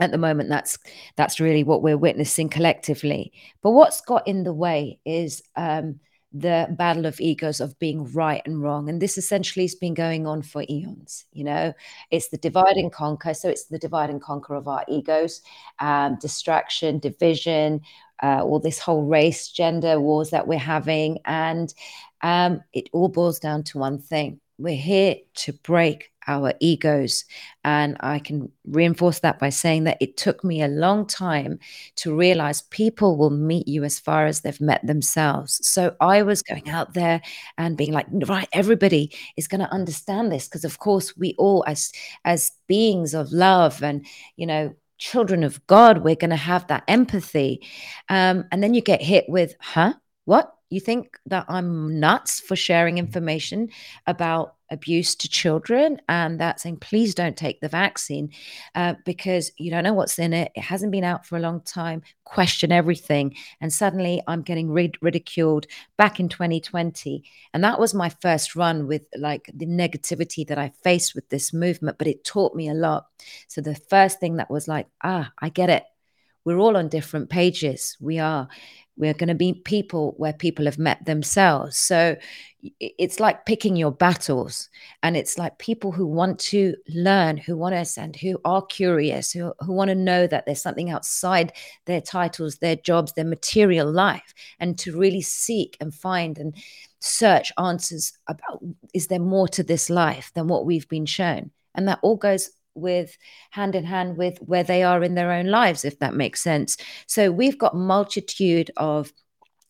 [0.00, 0.78] at the moment that's
[1.16, 3.32] that's really what we're witnessing collectively.
[3.62, 6.00] But what's got in the way is um,
[6.32, 10.26] the battle of egos of being right and wrong and this essentially has been going
[10.26, 11.74] on for eons you know?
[12.10, 15.42] It's the divide and conquer so it's the divide and conquer of our egos
[15.78, 17.82] um, distraction division
[18.22, 21.74] uh, all this whole race gender wars that we're having and
[22.22, 27.24] um, it all boils down to one thing we're here to break our egos.
[27.64, 31.58] And I can reinforce that by saying that it took me a long time
[31.96, 35.60] to realize people will meet you as far as they've met themselves.
[35.66, 37.20] So I was going out there
[37.58, 40.48] and being like, right, everybody is going to understand this.
[40.48, 41.92] Because of course, we all as
[42.24, 44.06] as beings of love and
[44.36, 47.66] you know, children of God, we're going to have that empathy.
[48.08, 49.94] Um, and then you get hit with, huh?
[50.24, 50.54] What?
[50.72, 53.68] You think that I'm nuts for sharing information
[54.06, 58.30] about abuse to children and that saying please don't take the vaccine
[58.74, 61.60] uh, because you don't know what's in it it hasn't been out for a long
[61.60, 63.36] time question everything.
[63.60, 65.66] And suddenly i'm getting rid- ridiculed
[65.98, 70.72] back in 2020 and that was my first run with like the negativity that i
[70.82, 73.08] faced with this movement but it taught me a lot.
[73.48, 75.84] So the first thing that was like ah i get it.
[76.44, 77.96] We're all on different pages.
[78.00, 78.48] We are
[79.02, 81.76] we're going to be people where people have met themselves.
[81.76, 82.16] So
[82.78, 84.68] it's like picking your battles.
[85.02, 89.32] And it's like people who want to learn, who want to ascend, who are curious,
[89.32, 91.52] who, who want to know that there's something outside
[91.86, 96.54] their titles, their jobs, their material life, and to really seek and find and
[97.00, 98.62] search answers about
[98.94, 101.50] is there more to this life than what we've been shown?
[101.74, 103.16] And that all goes with
[103.50, 106.76] hand in hand with where they are in their own lives if that makes sense.
[107.06, 109.12] So we've got multitude of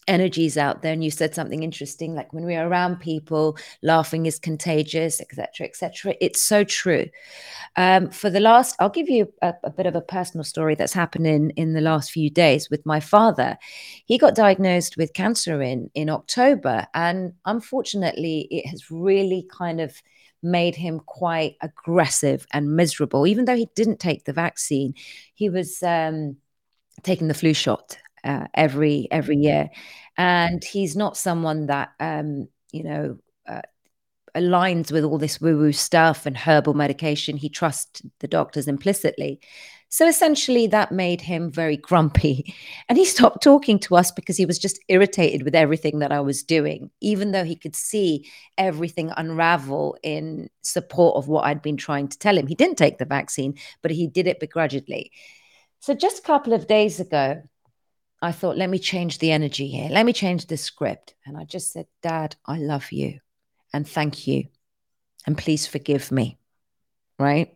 [0.09, 4.39] energies out there and you said something interesting like when we're around people laughing is
[4.39, 7.07] contagious etc etc it's so true.
[7.77, 10.93] Um, for the last i'll give you a, a, bit of a personal story that's
[10.93, 13.57] happened in in the last few days with my father.
[14.07, 20.03] He got diagnosed with cancer in in october and unfortunately it has really kind of
[20.43, 23.27] made him quite aggressive and miserable.
[23.27, 24.95] Even though he didn't take the vaccine,
[25.35, 26.37] he was um,
[27.03, 29.71] taking the flu shot uh, every every year,
[30.17, 33.19] and he's not someone that um, you know.
[33.47, 33.63] Uh,
[34.35, 37.37] aligns with all this woo woo stuff and herbal medication.
[37.37, 39.41] He trusts the doctors implicitly.
[39.93, 42.55] So essentially, that made him very grumpy.
[42.89, 46.21] And he stopped talking to us because he was just irritated with everything that I
[46.21, 48.27] was doing, even though he could see
[48.57, 52.47] everything unravel in support of what I'd been trying to tell him.
[52.47, 55.13] He didn't take the vaccine, but he did it begrudgingly.
[55.81, 57.43] So just a couple of days ago,
[58.23, 59.91] I thought, let me change the energy here.
[59.91, 61.15] Let me change the script.
[61.27, 63.19] And I just said, Dad, I love you
[63.75, 64.47] and thank you.
[65.27, 66.39] And please forgive me.
[67.19, 67.55] Right?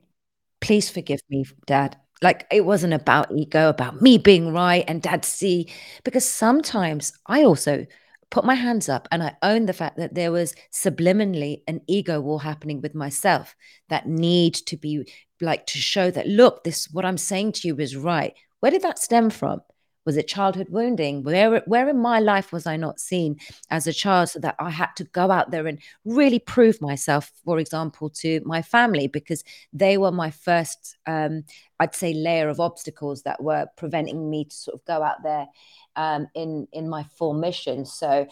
[0.61, 5.25] Please forgive me, Dad like it wasn't about ego about me being right and dad
[5.25, 5.71] see
[6.05, 7.87] because sometimes i also
[8.31, 12.21] put my hands up and i own the fact that there was subliminally an ego
[12.21, 13.55] war happening with myself
[13.89, 15.07] that need to be
[15.41, 18.35] like to show that look this what i'm saying to you is right.
[18.61, 19.61] Where did that stem from
[20.07, 21.23] was it childhood wounding?
[21.25, 23.39] Where, where in my life was I not seen
[23.69, 27.31] as a child so that I had to go out there and really prove myself,
[27.45, 31.43] for example, to my family, because they were my first, um,
[31.81, 35.49] I'd say, layer of obstacles that were preventing me to sort of go out there
[35.97, 37.85] um, in, in my full mission.
[37.85, 38.29] So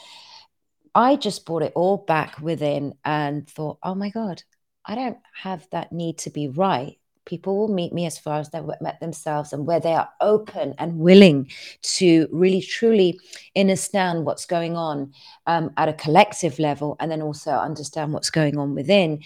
[0.95, 4.45] I just brought it all back within and thought, oh my God,
[4.87, 8.51] I don't have that need to be right people will meet me as far as
[8.51, 11.51] they've met themselves and where they are open and willing
[11.83, 13.19] to really truly
[13.57, 15.13] understand what's going on
[15.47, 19.23] um, at a collective level and then also understand what's going on within.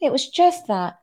[0.00, 0.98] It was just that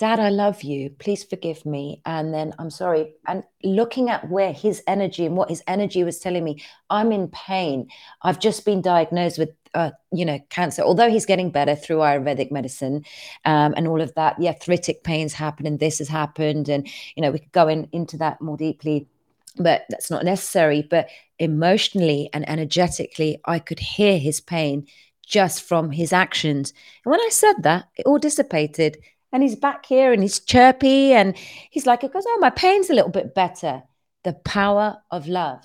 [0.00, 0.88] Dad, I love you.
[0.98, 2.00] Please forgive me.
[2.06, 3.12] And then I'm sorry.
[3.26, 7.28] And looking at where his energy and what his energy was telling me, I'm in
[7.28, 7.90] pain.
[8.22, 10.82] I've just been diagnosed with, uh, you know, cancer.
[10.82, 13.04] Although he's getting better through Ayurvedic medicine
[13.44, 16.68] um, and all of that, the arthritic pains happen and this has happened.
[16.68, 19.08] And, you know, we could go in, into that more deeply
[19.56, 20.82] but that's not necessary.
[20.82, 21.08] But
[21.38, 24.86] emotionally and energetically, I could hear his pain
[25.26, 26.72] just from his actions.
[27.04, 28.98] And when I said that, it all dissipated
[29.32, 31.36] and he's back here and he's chirpy and
[31.70, 33.82] he's like, it goes, oh, my pain's a little bit better.
[34.24, 35.64] The power of love.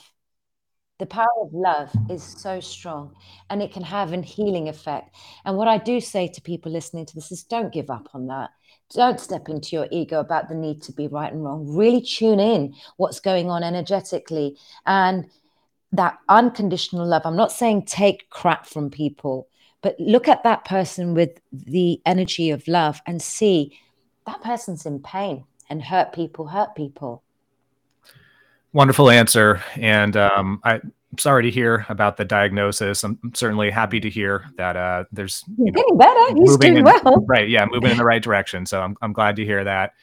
[0.98, 3.14] The power of love is so strong
[3.50, 5.14] and it can have an healing effect.
[5.44, 8.28] And what I do say to people listening to this is don't give up on
[8.28, 8.52] that.
[8.94, 11.76] Don't step into your ego about the need to be right and wrong.
[11.76, 15.26] Really tune in what's going on energetically and
[15.92, 17.24] that unconditional love.
[17.26, 19.50] I'm not saying take crap from people,
[19.82, 23.78] but look at that person with the energy of love and see
[24.26, 27.25] that person's in pain and hurt people hurt people
[28.76, 34.10] wonderful answer and um, i'm sorry to hear about the diagnosis i'm certainly happy to
[34.10, 37.92] hear that uh, there's you know, getting better he's doing in, well right yeah moving
[37.92, 39.94] in the right direction so i'm, I'm glad to hear that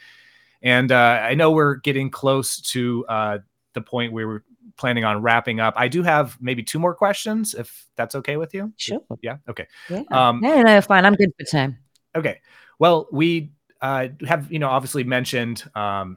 [0.63, 3.39] and uh, i know we're getting close to uh,
[3.75, 4.43] the point where we're
[4.77, 5.75] planning on wrapping up.
[5.77, 8.73] I do have maybe two more questions, if that's okay with you.
[8.79, 9.01] Sure.
[9.21, 9.37] Yeah.
[9.49, 9.67] Okay.
[9.91, 10.03] Yeah.
[10.11, 11.05] Um, no, no, fine.
[11.05, 11.79] I'm good for time.
[12.17, 12.41] Okay.
[12.79, 16.17] Well, we uh, have, you know, obviously mentioned um,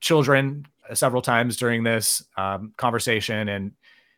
[0.00, 3.72] children several times during this um, conversation, and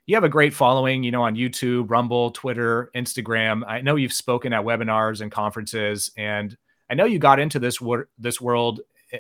[0.07, 3.63] you have a great following, you know, on YouTube, Rumble, Twitter, Instagram.
[3.67, 6.57] I know you've spoken at webinars and conferences, and
[6.91, 8.81] I know you got into this wor- this world
[9.13, 9.19] eh,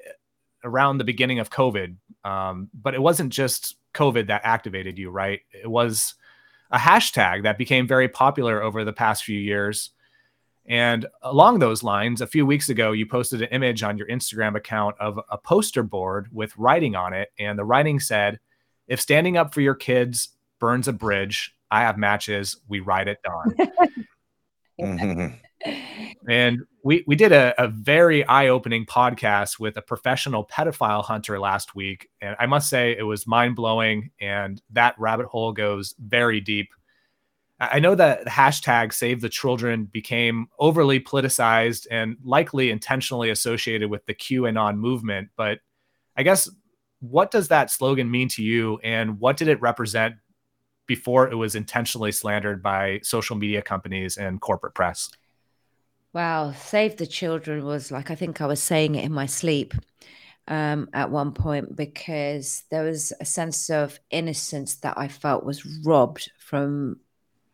[0.64, 5.40] around the beginning of COVID, um, but it wasn't just COVID that activated you, right?
[5.52, 6.14] It was
[6.70, 9.90] a hashtag that became very popular over the past few years.
[10.68, 14.56] And along those lines, a few weeks ago, you posted an image on your Instagram
[14.56, 17.28] account of a poster board with writing on it.
[17.38, 18.40] And the writing said,
[18.88, 22.56] If standing up for your kids burns a bridge, I have matches.
[22.68, 23.54] We ride at dawn.
[24.78, 25.34] Mm-hmm.
[26.28, 31.74] and we we did a, a very eye-opening podcast with a professional pedophile hunter last
[31.74, 36.68] week and i must say it was mind-blowing and that rabbit hole goes very deep
[37.58, 43.90] i know that the hashtag save the children became overly politicized and likely intentionally associated
[43.90, 45.58] with the qanon movement but
[46.16, 46.48] i guess
[47.00, 50.16] what does that slogan mean to you and what did it represent
[50.86, 55.10] before it was intentionally slandered by social media companies and corporate press?
[56.12, 59.74] Wow, Save the Children was like, I think I was saying it in my sleep
[60.48, 65.66] um, at one point because there was a sense of innocence that I felt was
[65.84, 67.00] robbed from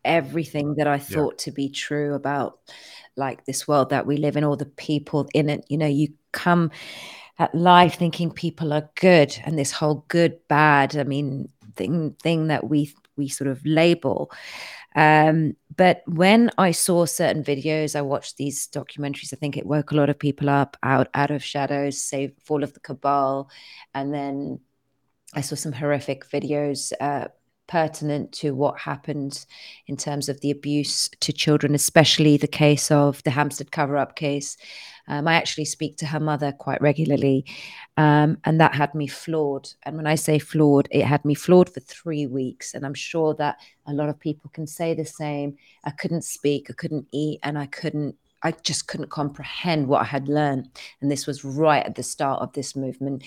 [0.05, 1.43] everything that I thought yeah.
[1.45, 2.59] to be true about
[3.15, 5.65] like this world that we live in, all the people in it.
[5.69, 6.71] You know, you come
[7.39, 12.47] at life thinking people are good and this whole good bad, I mean, thing thing
[12.47, 14.31] that we we sort of label.
[14.95, 19.33] Um, but when I saw certain videos, I watched these documentaries.
[19.33, 22.63] I think it woke a lot of people up out out of shadows, save fall
[22.63, 23.49] of the cabal,
[23.93, 24.59] and then
[25.33, 27.29] I saw some horrific videos uh,
[27.67, 29.45] pertinent to what happened
[29.87, 34.15] in terms of the abuse to children, especially the case of the Hampstead cover up
[34.15, 34.57] case.
[35.07, 37.45] Um, I actually speak to her mother quite regularly,
[37.97, 39.69] um, and that had me floored.
[39.83, 42.73] And when I say floored, it had me floored for three weeks.
[42.73, 45.57] And I'm sure that a lot of people can say the same.
[45.83, 50.05] I couldn't speak, I couldn't eat, and I couldn't I just couldn't comprehend what I
[50.05, 50.67] had learned.
[51.01, 53.23] And this was right at the start of this movement.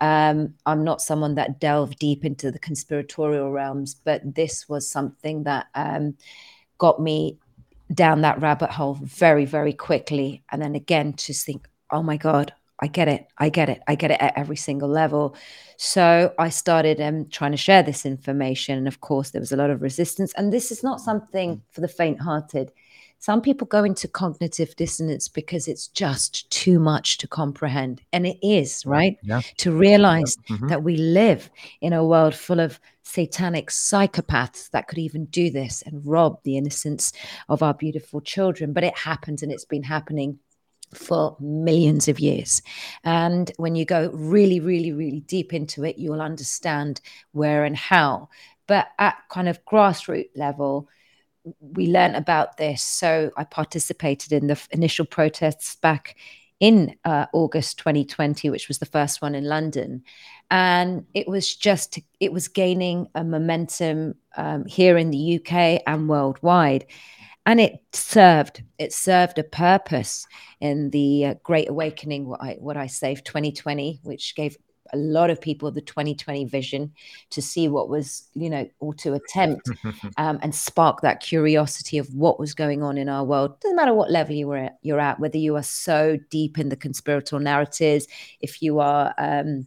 [0.00, 5.44] Um, I'm not someone that delved deep into the conspiratorial realms, but this was something
[5.44, 6.16] that um,
[6.78, 7.38] got me
[7.92, 10.42] down that rabbit hole very, very quickly.
[10.52, 13.26] And then again, to think, oh my God, I get it.
[13.38, 13.82] I get it.
[13.88, 15.34] I get it at every single level.
[15.78, 18.78] So I started um, trying to share this information.
[18.78, 20.32] And of course, there was a lot of resistance.
[20.36, 22.70] And this is not something for the faint hearted
[23.18, 28.00] some people go into cognitive dissonance because it's just too much to comprehend.
[28.12, 29.18] And it is, right?
[29.22, 29.40] Yeah.
[29.58, 30.56] To realize Yeah.
[30.56, 30.68] Mhm.
[30.68, 31.50] that we live
[31.80, 36.56] in a world full of satanic psychopaths that could even do this and rob the
[36.56, 37.12] innocence
[37.48, 38.72] of our beautiful children.
[38.72, 40.38] But it happens and it's been happening
[40.94, 42.62] for millions of years.
[43.04, 47.00] And when you go really, really, really deep into it, you'll understand
[47.32, 48.28] where and how.
[48.66, 50.88] But at kind of grassroots level,
[51.60, 52.82] we learned about this.
[52.82, 56.16] So I participated in the initial protests back
[56.60, 60.02] in uh, August 2020, which was the first one in London.
[60.50, 66.08] And it was just, it was gaining a momentum um, here in the UK and
[66.08, 66.86] worldwide.
[67.46, 70.26] And it served, it served a purpose
[70.60, 74.56] in the uh, Great Awakening, what I, what I say, 2020, which gave
[74.92, 76.92] a lot of people the 2020 vision
[77.30, 79.68] to see what was, you know, or to attempt
[80.16, 83.58] um, and spark that curiosity of what was going on in our world.
[83.60, 86.68] Doesn't matter what level you were at, you're at, whether you are so deep in
[86.68, 88.06] the conspiratorial narratives,
[88.40, 89.66] if you are um,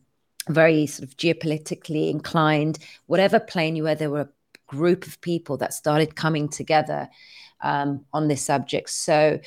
[0.50, 4.30] very sort of geopolitically inclined, whatever plane you were, there were a
[4.68, 7.10] group of people that started coming together
[7.62, 8.90] um, on this subject.
[8.90, 9.40] So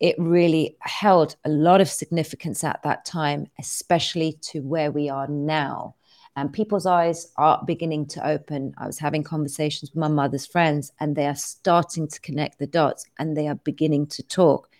[0.00, 5.26] it really held a lot of significance at that time, especially to where we are
[5.26, 5.96] now.
[6.36, 8.72] And people's eyes are beginning to open.
[8.78, 12.66] I was having conversations with my mother's friends, and they are starting to connect the
[12.68, 14.70] dots and they are beginning to talk.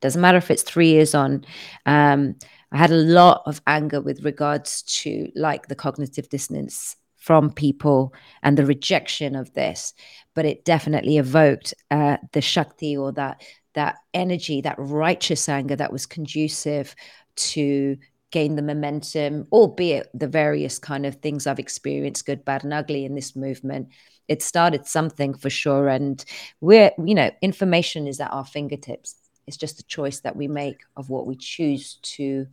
[0.00, 1.44] Doesn't matter if it's three years on.
[1.86, 2.36] Um,
[2.70, 8.14] I had a lot of anger with regards to like the cognitive dissonance from people
[8.42, 9.94] and the rejection of this,
[10.34, 13.42] but it definitely evoked uh, the shakti or that
[13.78, 16.96] that energy, that righteous anger that was conducive
[17.36, 17.96] to
[18.32, 23.04] gain the momentum, albeit the various kind of things I've experienced, good, bad, and ugly
[23.04, 23.88] in this movement.
[24.26, 25.86] It started something for sure.
[25.86, 26.22] And
[26.60, 29.14] we're, you know, information is at our fingertips.
[29.46, 32.48] It's just a choice that we make of what we choose to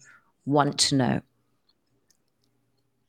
[0.46, 1.22] want to know.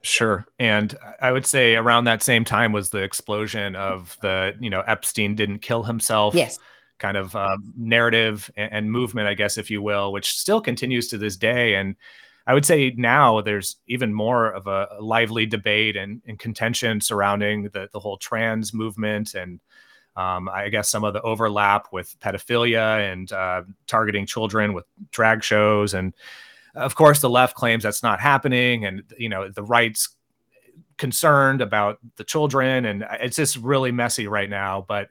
[0.02, 0.46] Sure.
[0.58, 4.80] And I would say around that same time was the explosion of the, you know,
[4.80, 6.34] Epstein didn't kill himself.
[6.34, 6.58] Yes.
[6.98, 11.08] Kind of um, narrative and, and movement, I guess, if you will, which still continues
[11.08, 11.74] to this day.
[11.74, 11.96] And
[12.46, 17.64] I would say now there's even more of a, lively debate and, and contention surrounding
[17.64, 19.60] the, the whole trans movement and
[20.16, 25.44] um, I guess some of the overlap with pedophilia and uh, targeting children with drag
[25.44, 25.92] shows.
[25.92, 26.14] And
[26.74, 28.86] of course, the left claims that's not happening.
[28.86, 30.08] And, you know, the right's
[30.96, 32.86] concerned about the children.
[32.86, 34.86] And it's just really messy right now.
[34.88, 35.10] But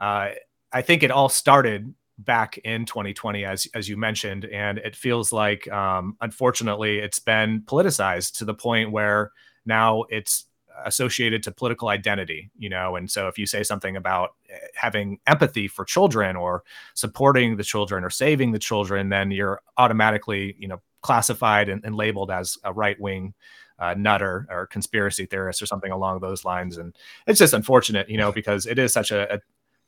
[0.00, 0.30] uh,
[0.72, 5.32] I think it all started back in 2020 as as you mentioned and it feels
[5.32, 9.32] like um unfortunately it's been politicized to the point where
[9.64, 10.44] now it's
[10.84, 12.96] associated to political identity you know?
[12.96, 16.62] And so if you say something about eh, having empathy for children or
[16.92, 21.96] supporting the children or saving the children then you're automatically you know classified and, and
[21.96, 23.32] labeled as a right wing
[23.78, 26.76] uh, nutter or conspiracy theorist or something along those lines.
[26.76, 26.94] And
[27.26, 29.40] it's just unfortunate you know because it is such a, a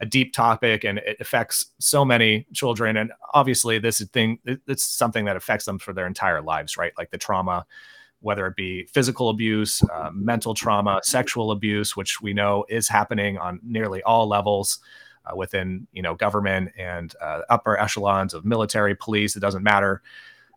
[0.03, 2.96] a deep topic and it affects so many children.
[2.96, 6.92] And obviously this is thing it's something that affects them for their entire lives right?
[6.98, 7.64] Like the trauma
[8.20, 13.38] whether it be physical abuse uh, mental trauma sexual abuse which we know is happening
[13.38, 14.80] on nearly all levels
[15.24, 20.03] uh, within you know government and uh, upper echelons of military police it doesn't matter.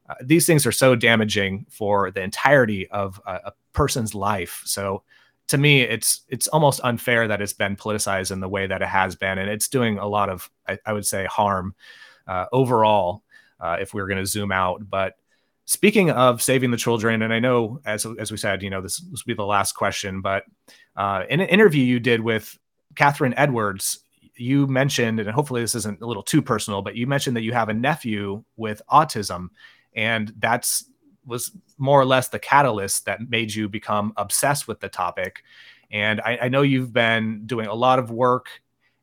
[0.09, 4.61] Uh, these things are so damaging for the entirety of a, a person's life.
[4.65, 5.03] So
[5.47, 8.87] to me it's it's almost unfair that it's been politicized in the way that it
[8.87, 11.75] has been and it's doing a lot of i, I would say harm
[12.27, 13.23] uh, overall
[13.59, 14.89] uh, if we are going to zoom out.
[14.89, 15.15] But
[15.65, 18.97] speaking of saving the children and i know as, as we said you know this,
[18.97, 20.43] this will be the last question but
[20.95, 22.55] uh, in an interview you did with
[22.95, 23.99] catherine edwards
[24.35, 27.51] you mentioned and hopefully this isn't a little too personal but you mentioned that you
[27.51, 29.47] have a nephew with autism
[29.95, 30.85] and that's
[31.26, 35.43] was more or less the catalyst that made you become obsessed with the topic.
[35.91, 38.49] And I, I know you've been doing a lot of work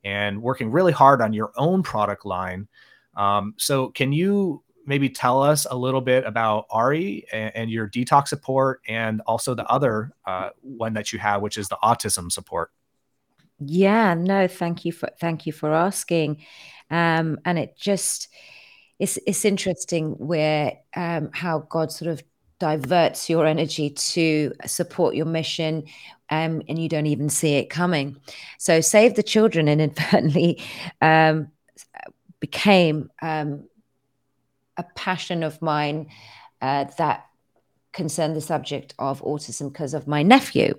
[0.05, 2.69] and working really hard on your own product line.
[3.17, 7.89] Um, so, can you maybe tell us a little bit about Arii and, and your
[7.89, 12.33] detox support, and also the other uh, one that you have, which is the autism
[12.33, 12.71] support?
[13.61, 16.39] Yeah, no, thank you for thank you for asking.
[16.91, 18.29] Um, and it just
[19.03, 22.23] it's it's interesting where um, how God sort of
[22.61, 25.83] diverts your energy to support your mission
[26.31, 28.17] um, and you don't even see it coming.
[28.59, 30.63] So, Save the Children inadvertently
[31.03, 31.51] um,
[32.39, 33.65] became um,
[34.77, 36.07] a passion of mine
[36.61, 37.27] uh, that
[37.93, 40.75] concerned the subject of autism because of my nephew,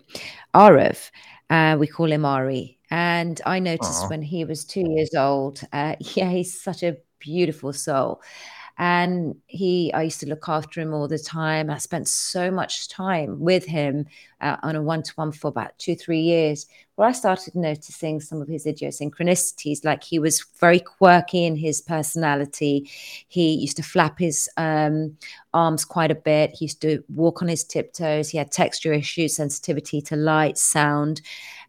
[0.56, 1.12] Arav.
[1.50, 2.80] Uh, we call him Ari.
[2.90, 4.10] And I noticed Aww.
[4.10, 8.22] when he was two years old, uh, yeah, he's such a beautiful soul.
[8.80, 11.70] And he i used to look after him all the time.
[11.70, 14.08] I spent so much time with him
[14.42, 16.66] uh, on a one-to-one for about two three years
[16.96, 21.82] where i started noticing some of his idiosyncrasies like he was very quirky in his
[21.82, 22.90] personality.
[23.28, 25.18] He used to flap his um,
[25.54, 26.56] arms quite a bit.
[26.56, 28.30] He used to walk on his tiptoes.
[28.30, 31.22] He had texture issues sensitivity to light sound.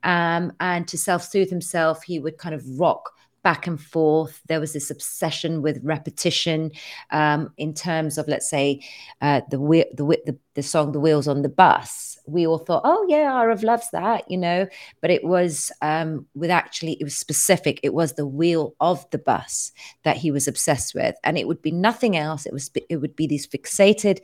[0.04, 3.13] Um, and to self-soothe himself he would kind of rock
[3.44, 4.40] back and forth.
[4.48, 6.72] There was this obsession with repetition
[7.12, 8.80] um, in terms of, let's say,
[9.20, 9.58] uh, the,
[9.94, 13.62] the, the the song "The Wheels on the Bus." We all thought, "Oh yeah, Arav
[13.62, 14.66] loves that," you know.
[15.00, 17.78] But it was um, with actually, it was specific.
[17.82, 19.70] It was the wheel of the bus
[20.02, 22.46] that he was obsessed with, and it would be nothing else.
[22.46, 24.20] It was it would be these fixated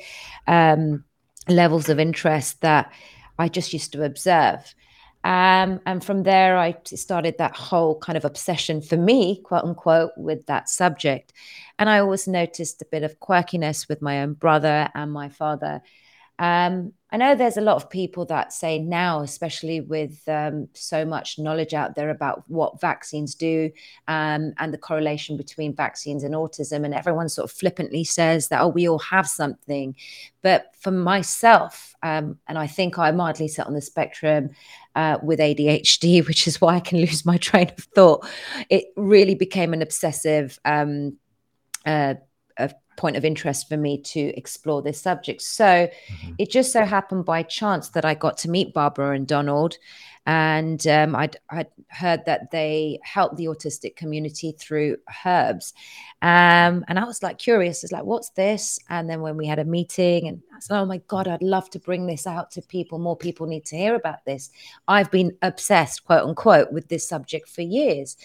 [0.49, 1.05] um,
[1.47, 2.91] levels of interest that
[3.39, 4.75] I just used to observe.
[5.23, 10.13] Um, and from there, I started that whole kind of obsession for me, quote unquote,
[10.17, 11.33] with that subject.
[11.79, 15.83] And I always noticed a bit of quirkiness with my own brother and my father.
[16.39, 21.05] Um, I know there's a lot of people that say now, especially with um, so
[21.05, 23.71] much knowledge out there about what vaccines do
[24.09, 28.63] um, and the correlation between vaccines and autism, and everyone sort of flippantly says that,
[28.63, 29.95] oh, we all have something.
[30.41, 34.51] But for myself, um, and I think I mildly sit on the spectrum
[34.95, 38.27] uh, with ADHD, which is why I can lose my train of thought,
[38.69, 40.59] it really became an obsessive.
[40.65, 41.17] Um,
[41.87, 42.15] uh,
[43.01, 45.41] point of interest for me to explore this subject.
[45.41, 46.35] So mm-hmm.
[46.39, 49.79] it just so happened by chance that I got to meet Barbara and Donald.
[50.27, 54.97] And um, I'd, I'd, heard that they help the autistic community through
[55.27, 55.75] herbs.
[56.23, 58.79] Um, and I was like curious, it's like, what's this?
[58.89, 61.69] And then when we had a meeting, and I said, oh my God, I'd love
[61.71, 63.01] to bring this out to people.
[63.01, 64.51] More people need to hear about this.
[64.87, 68.17] I've been obsessed, quote unquote, with this subject for years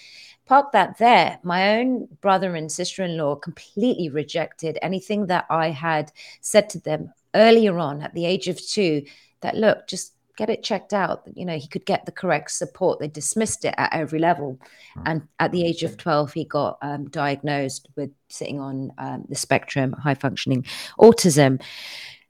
[0.45, 1.39] park that there.
[1.43, 6.79] My own brother and sister in law completely rejected anything that I had said to
[6.79, 9.05] them earlier on at the age of two
[9.41, 11.23] that, look, just get it checked out.
[11.33, 12.99] You know, he could get the correct support.
[12.99, 14.59] They dismissed it at every level.
[14.93, 15.01] Hmm.
[15.05, 19.35] And at the age of 12, he got um, diagnosed with sitting on um, the
[19.35, 20.65] spectrum, high functioning
[20.99, 21.61] autism.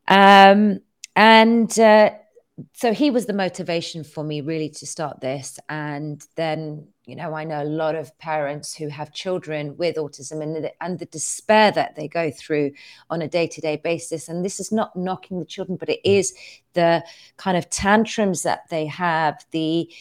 [0.07, 0.79] Um,
[1.15, 2.11] and uh,
[2.73, 5.59] so he was the motivation for me really to start this.
[5.69, 10.41] And then you know, I know a lot of parents who have children with autism
[10.41, 12.71] and the, and the despair that they go through
[13.09, 14.27] on a day to day basis.
[14.27, 16.33] And this is not knocking the children, but it mm.
[16.73, 17.03] the
[17.37, 19.91] kind of tantrums that they have, the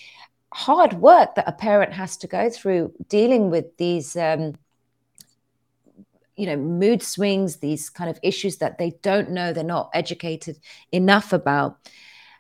[0.53, 4.17] hard work that a parent has to go through dealing with these.
[4.17, 4.55] Um,
[6.37, 10.59] you know mood swings these kind of issues that they don't know they're not educated
[10.91, 11.79] enough about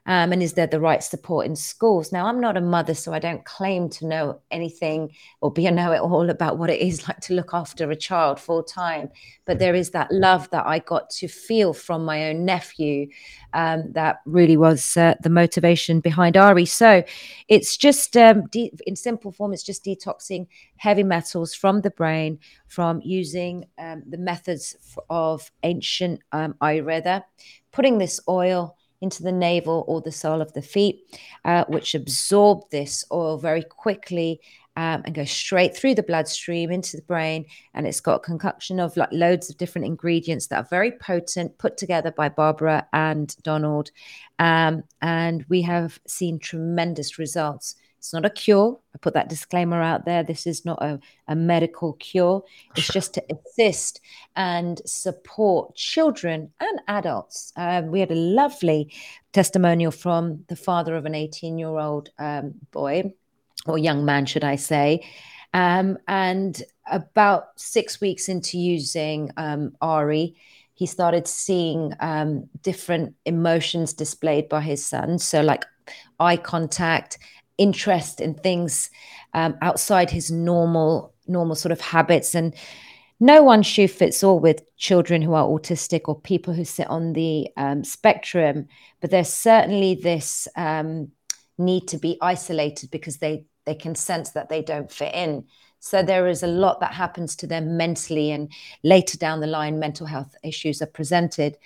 [0.06, 2.12] um, and is there the right support in schools?
[2.12, 5.70] Now, I'm not a mother, so I don't claim to know anything or be a
[5.70, 9.08] know it all about what it is like to look after a child full time.
[9.46, 13.08] But there is that love that I got to feel from my own nephew
[13.54, 16.68] um, that really was uh, the motivation behind Arii.
[16.68, 17.02] So
[17.48, 20.46] it's just, um, de- in simple form, it's just detoxing
[20.76, 24.76] heavy metals from the brain from using um, the methods
[25.08, 27.22] of ancient um, Ayurveda,
[27.72, 32.68] putting this oil into the navel or the sole of the feet, uh, which absorb
[32.70, 34.40] this oil very quickly
[34.76, 37.46] um, and go straight through the bloodstream into the brain.
[37.74, 41.58] And it's got a concoction of like loads of different ingredients that are very potent,
[41.58, 43.90] put together by Barbara and Donald.
[44.38, 48.78] Um, and we have seen tremendous results it's not a cure.
[48.94, 50.22] I put that disclaimer out there.
[50.22, 52.44] This is not a, a medical cure.
[52.76, 54.02] It's just to assist
[54.36, 57.54] and support children and adults.
[57.56, 58.92] Um, we had a lovely
[59.32, 63.14] testimonial from the father of an 18 year old um, boy,
[63.64, 65.08] or young man, should I say.
[65.54, 70.34] Um, and about six weeks into using um, Arii,
[70.74, 75.18] he started seeing um, different emotions displayed by his son.
[75.18, 75.64] So, like
[76.20, 77.18] eye contact,
[77.58, 78.90] interest in things
[79.32, 82.34] um, outside his normal normal sort of habits.
[82.34, 82.54] And
[83.20, 87.14] no one shoe fits all with children who are autistic or people who sit on
[87.14, 88.68] the um, spectrum
[89.04, 91.12] but there's certainly this um,
[91.58, 95.44] need to be isolated because they they can sense that they don't fit in.
[95.78, 98.50] So there is a lot that happens to them mentally and
[98.82, 101.58] later down the line mental health issues are presented.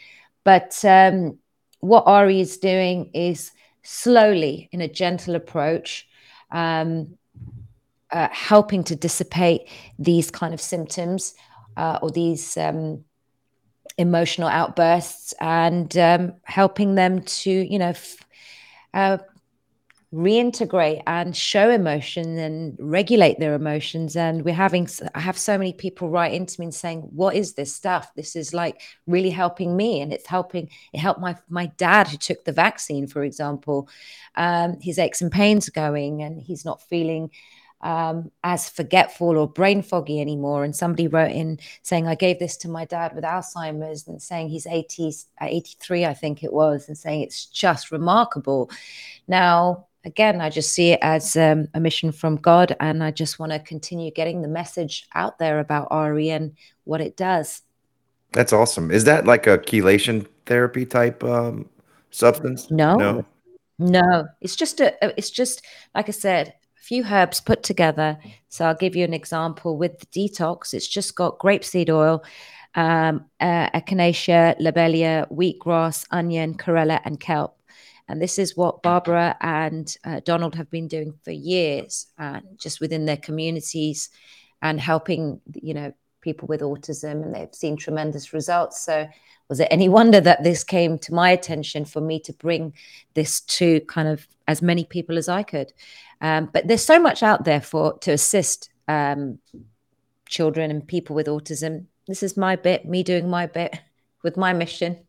[0.43, 1.39] But um,
[1.79, 3.53] what Arii is doing is
[3.83, 6.09] slowly in a gentle approach
[6.51, 7.17] um,
[8.11, 9.69] uh, helping to dissipate
[9.99, 11.35] these kind of symptoms
[11.77, 13.05] uh, or these um,
[13.99, 18.17] emotional outbursts and um, helping them to, you know, f-
[18.95, 19.19] uh,
[20.13, 25.71] reintegrate and show emotion and regulate their emotions and we're having i have so many
[25.71, 29.77] people write into me and saying what is this stuff this is like really helping
[29.77, 33.87] me and it's helping it helped my my dad who took the vaccine for example
[34.37, 37.31] um, his aches and pains are going and he's not feeling
[37.81, 40.65] um, as forgetful or brain foggy anymore.
[40.65, 44.49] And somebody wrote in saying, I gave this to my dad with Alzheimer's and saying
[44.49, 48.71] he's 80, 83, I think it was, and saying it's just remarkable.
[49.29, 53.39] Now, again, I just see it as um, a mission from God, and I just
[53.39, 57.63] want to continue getting the message out there about Arii and what it does.
[58.33, 58.91] That's awesome.
[58.91, 61.69] Is that like a chelation therapy type um,
[62.11, 62.71] substance?
[62.71, 63.25] No, no,
[63.79, 64.27] no.
[64.41, 64.93] It's just a.
[65.17, 68.19] It's just like I said, a few herbs put together.
[68.49, 70.75] So I'll give you an example with the detox.
[70.75, 72.25] It's just got grapeseed oil,
[72.75, 77.58] um, uh, echinacea, lobelia, wheatgrass, onion, chlorella, and kelp.
[78.09, 82.81] And this is what Barbara and uh, Donald have been doing for years, uh, just
[82.81, 84.09] within their communities
[84.63, 85.93] and helping, you know,
[86.23, 87.23] people with autism.
[87.23, 88.81] And they've seen tremendous results.
[88.81, 89.07] So,
[89.49, 92.73] was it any wonder that this came to my attention for me to bring
[93.15, 95.73] this to kind of as many people as I could?
[96.21, 99.39] Um, but there's so much out there for to assist um,
[100.27, 101.87] children and people with autism.
[102.07, 103.79] This is my bit, me doing my bit
[104.23, 105.05] with my mission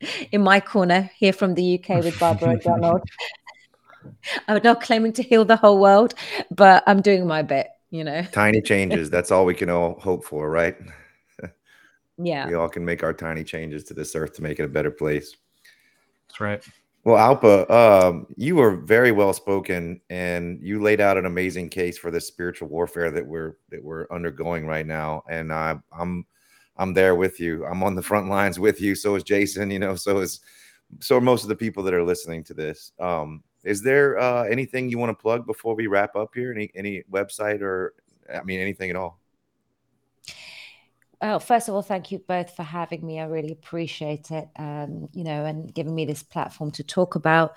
[0.32, 3.02] in my corner here from the UK with Barbara Donald.
[4.48, 6.14] I'm not claiming to heal the whole world,
[6.50, 8.22] but I'm doing my bit, you know.
[8.32, 9.10] Tiny changes.
[9.10, 10.76] That's all we can all hope for, right?
[12.22, 12.46] Yeah.
[12.46, 14.90] We all can make our tiny changes to this earth to make it a better
[14.90, 15.36] place.
[16.28, 16.62] That's right.
[17.02, 21.96] Well, Alpa, um, you were very well spoken, and you laid out an amazing case
[21.96, 25.24] for the spiritual warfare that we're that we're undergoing right now.
[25.28, 26.26] And I, I'm
[26.80, 27.64] I'm there with you.
[27.66, 28.94] I'm on the front lines with you.
[28.94, 29.70] So is Jason.
[29.70, 29.94] You know.
[29.94, 30.40] So is
[30.98, 32.92] so are most of the people that are listening to this.
[32.98, 36.52] Um, is there uh, anything you want to plug before we wrap up here?
[36.52, 37.94] Any any website or
[38.34, 39.20] I mean anything at all?
[41.20, 43.20] Well, first of all, thank you both for having me.
[43.20, 44.48] I really appreciate it.
[44.56, 47.56] Um, you know, and giving me this platform to talk about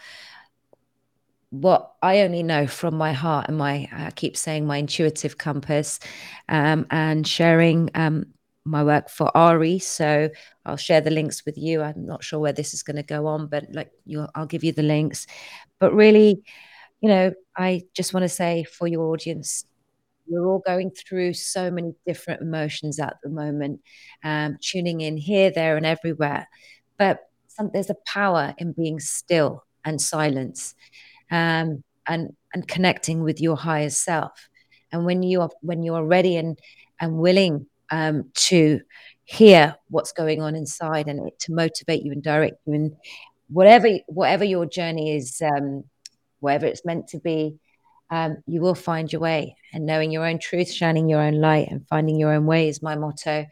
[1.49, 6.01] what I only know from my heart and my I keep saying my intuitive compass,
[6.49, 8.25] um, and sharing um,
[8.65, 9.81] my work for Arii.
[9.81, 10.29] So
[10.65, 11.81] I'll share the links with you.
[11.81, 13.91] I'm not sure where this is going to go on, but like
[14.35, 15.27] I'll give you the links.
[15.79, 16.43] But really,
[17.01, 19.65] you know, I just want to say for your audience,
[20.27, 23.81] we're all going through so many different emotions at the moment,
[24.23, 26.47] um, tuning in here, there, and everywhere.
[26.97, 30.75] But some, there's a power in being still and silence,
[31.29, 34.47] um, and and connecting with your higher self.
[34.93, 36.57] And when you are when you are ready and
[37.01, 38.81] and willing um, to
[39.23, 42.95] hear what's going on inside and to motivate you and direct you and
[43.49, 45.83] whatever whatever your journey is um,
[46.39, 47.55] whatever it's meant to be
[48.09, 49.55] um, you will find your way.
[49.71, 52.81] And knowing your own truth shining your own light and finding your own way is
[52.81, 53.45] my motto.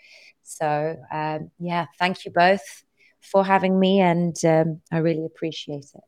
[0.44, 2.84] So um, yeah thank you both
[3.22, 6.04] for having me and um, i really appreciate it.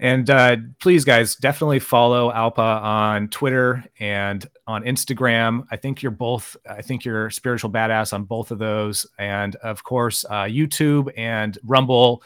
[0.00, 5.66] And uh, please, guys, definitely follow Alpa on Twitter and on Instagram.
[5.72, 9.04] I think you're both, I think you're spiritual badass on both of those.
[9.18, 12.22] And of course, uh, YouTube and Rumble.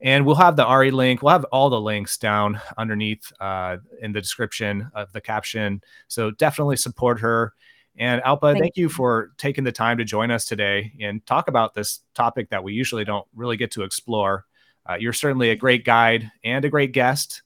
[0.00, 1.22] And we'll have the Arii link.
[1.22, 5.80] We'll have all the links down underneath uh, in the description of the caption.
[6.08, 7.54] So definitely support her.
[7.96, 11.48] And Alpa, thank, thank you for taking the time to join us today and talk
[11.48, 14.46] about this topic that we usually don't really get to explore.
[14.88, 17.42] Uh, you're certainly a great guide and a great guest.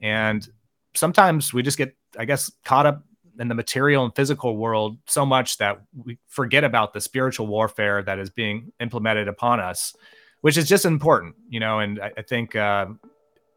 [0.00, 0.48] And
[0.94, 3.04] sometimes we just get, I guess, caught up
[3.38, 8.02] in the material and physical world so much that we forget about the spiritual warfare
[8.02, 9.94] that is being implemented upon us,
[10.40, 11.80] which is just important, you know.
[11.80, 12.86] And I, I think uh,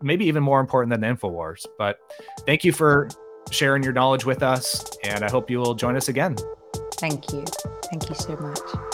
[0.01, 1.65] maybe even more important than the Infowars.
[1.77, 1.99] But
[2.45, 3.09] thank you for
[3.51, 4.86] sharing your knowledge with us.
[5.03, 6.38] And I hope you will join us again.
[6.95, 7.43] Thank you.
[7.89, 8.91] Thank you so much.